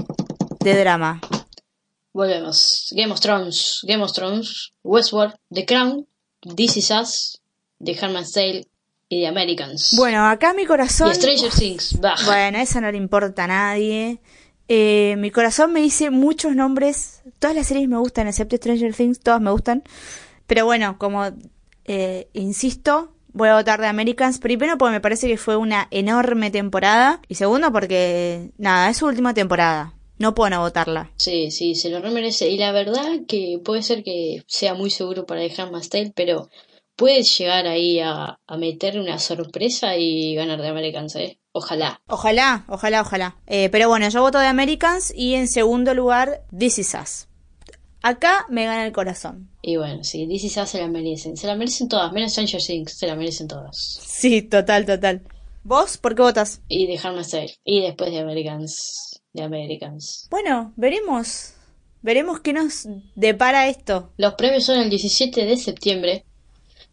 de 0.61 0.81
drama. 0.81 1.21
Volvemos. 2.15 2.89
Game 2.97 3.13
of 3.13 3.21
Thrones, 3.21 3.81
Game 3.87 4.03
of 4.03 4.13
Thrones, 4.13 4.73
Westworld, 4.83 5.35
The 5.53 5.67
Crown, 5.67 6.07
This 6.57 6.77
Is 6.79 6.91
Us, 6.91 7.41
The 7.83 7.97
Handmaid's 8.01 8.33
Tale 8.33 8.67
y 9.09 9.21
The 9.21 9.27
Americans. 9.29 9.95
Bueno, 9.97 10.27
acá 10.27 10.55
mi 10.55 10.65
corazón. 10.65 11.11
y 11.11 11.15
Stranger 11.15 11.51
Things. 11.51 12.01
Bah. 12.01 12.17
Bueno, 12.25 12.59
esa 12.59 12.81
no 12.81 12.91
le 12.91 12.97
importa 12.97 13.45
a 13.45 13.49
nadie. 13.49 14.21
Eh, 14.69 15.17
mi 15.19 15.31
corazón 15.31 15.73
me 15.73 15.81
dice 15.81 16.11
muchos 16.11 16.55
nombres. 16.55 17.23
Todas 17.39 17.57
las 17.57 17.67
series 17.67 17.89
me 17.89 17.99
gustan, 17.99 18.29
excepto 18.29 18.57
Stranger 18.57 18.95
Things, 18.95 19.21
todas 19.21 19.41
me 19.41 19.51
gustan. 19.51 19.83
Pero 20.47 20.65
bueno, 20.65 20.99
como 20.99 21.25
eh, 21.85 22.29
insisto, 22.33 23.13
voy 23.33 23.49
a 23.49 23.57
votar 23.57 23.81
de 23.81 23.87
Americans. 23.87 24.39
Primero 24.39 24.79
porque 24.79 24.93
me 24.93 25.01
parece 25.01 25.29
que 25.29 25.37
fue 25.37 25.57
una 25.57 25.89
enorme 25.91 26.51
temporada. 26.51 27.21
Y 27.29 27.35
segundo 27.35 27.73
porque, 27.73 28.51
nada, 28.59 28.91
es 28.91 28.99
su 28.99 29.07
última 29.07 29.35
temporada. 29.35 29.95
No 30.19 30.35
puedo 30.35 30.51
no 30.51 30.61
votarla. 30.61 31.11
Sí, 31.17 31.51
sí, 31.51 31.75
se 31.75 31.91
lo 31.91 32.01
remerece. 32.01 32.49
Y 32.49 32.59
la 32.59 32.73
verdad 32.73 33.23
que 33.27 33.61
puede 33.65 33.83
ser 33.83 34.05
que 34.05 34.45
sea 34.47 34.75
muy 34.75 34.91
seguro 34.91 35.27
para 35.27 35.43
Handmaid's 35.43 35.89
Tale, 35.89 36.13
pero 36.15 36.49
puede 36.97 37.23
llegar 37.23 37.67
ahí 37.67 37.99
a, 37.99 38.39
a 38.47 38.57
meter 38.57 39.01
una 39.01 39.19
sorpresa 39.19 39.97
y 39.97 40.35
ganar 40.35 40.63
de 40.63 40.69
Americans, 40.69 41.17
¿eh? 41.17 41.39
Ojalá. 41.53 42.01
Ojalá, 42.07 42.65
ojalá, 42.69 43.03
ojalá. 43.03 43.37
Eh, 43.47 43.69
pero 43.71 43.89
bueno, 43.89 44.09
yo 44.09 44.23
voto 44.23 44.39
de 44.39 44.47
Americans 44.47 45.13
y 45.15 45.35
en 45.35 45.49
segundo 45.49 45.95
lugar, 45.95 46.43
This 46.57 46.79
Is 46.79 46.95
Us. 47.01 47.29
Acá 48.03 48.47
me 48.49 48.65
gana 48.65 48.87
el 48.87 48.93
corazón. 48.93 49.49
Y 49.61 49.77
bueno, 49.77 50.03
sí, 50.03 50.27
This 50.27 50.45
Is 50.45 50.57
Us 50.57 50.71
se 50.71 50.81
la 50.81 50.89
merecen. 50.89 51.37
Se 51.37 51.47
la 51.47 51.55
merecen 51.55 51.89
todas, 51.89 52.13
menos 52.13 52.33
Stranger 52.33 52.61
Things, 52.61 52.99
se 52.99 53.07
la 53.07 53.15
merecen 53.15 53.49
todas. 53.49 53.77
Sí, 53.77 54.43
total, 54.43 54.87
total. 54.87 55.23
¿Vos 55.65 55.99
por 55.99 56.17
qué 56.17 56.23
votas? 56.23 56.61
Y 56.69 56.97
Handmaid's 56.97 57.31
Tale. 57.31 57.55
Y 57.65 57.83
después 57.83 58.11
de 58.11 58.19
Americans. 58.19 59.23
De 59.33 59.43
Americans. 59.43 60.27
Bueno, 60.31 60.73
veremos. 60.77 61.55
Veremos 62.03 62.41
qué 62.41 62.53
nos 62.53 62.89
depara 63.15 63.69
esto. 63.69 64.13
Los 64.17 64.35
premios 64.35 64.65
son 64.65 64.81
el 64.81 64.91
17 64.91 65.45
de 65.45 65.57
septiembre. 65.57 66.25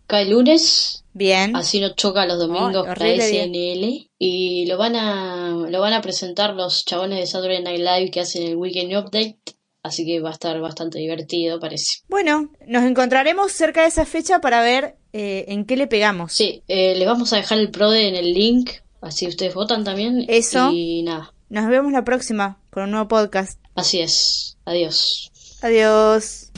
Cae 0.09 0.25
lunes, 0.25 1.05
Bien. 1.13 1.55
así 1.55 1.79
no 1.79 1.93
choca 1.93 2.25
los 2.25 2.39
domingos 2.39 2.81
para 2.87 2.93
horrible 2.93 3.29
SNL. 3.29 4.09
Y 4.17 4.65
lo 4.65 4.79
van 4.79 4.95
a 4.95 5.67
lo 5.69 5.79
van 5.79 5.93
a 5.93 6.01
presentar 6.01 6.55
los 6.55 6.83
chabones 6.83 7.19
de 7.19 7.27
Saturday 7.27 7.61
Night 7.61 7.77
Live 7.79 8.09
que 8.09 8.21
hacen 8.21 8.41
el 8.41 8.55
Weekend 8.55 8.91
Update. 8.97 9.37
Así 9.83 10.07
que 10.07 10.19
va 10.19 10.29
a 10.29 10.33
estar 10.33 10.59
bastante 10.59 10.97
divertido, 10.97 11.59
parece. 11.59 11.99
Bueno, 12.09 12.51
nos 12.67 12.83
encontraremos 12.85 13.51
cerca 13.51 13.83
de 13.83 13.89
esa 13.89 14.03
fecha 14.07 14.41
para 14.41 14.63
ver 14.63 14.95
eh, 15.13 15.45
en 15.49 15.63
qué 15.65 15.77
le 15.77 15.85
pegamos. 15.85 16.33
Sí, 16.33 16.63
eh, 16.67 16.95
les 16.95 17.07
vamos 17.07 17.31
a 17.31 17.35
dejar 17.37 17.59
el 17.59 17.69
PRODE 17.69 18.07
en 18.07 18.15
el 18.15 18.33
link, 18.33 18.71
así 19.01 19.27
ustedes 19.27 19.53
votan 19.53 19.83
también. 19.83 20.25
Eso. 20.27 20.71
Y 20.73 21.03
nada, 21.03 21.35
Nos 21.49 21.69
vemos 21.69 21.91
la 21.91 22.03
próxima 22.03 22.59
con 22.71 22.85
un 22.85 22.91
nuevo 22.91 23.07
podcast. 23.07 23.59
así 23.75 23.99
es. 23.99 24.57
Adiós. 24.65 25.31
Adiós. 25.61 26.48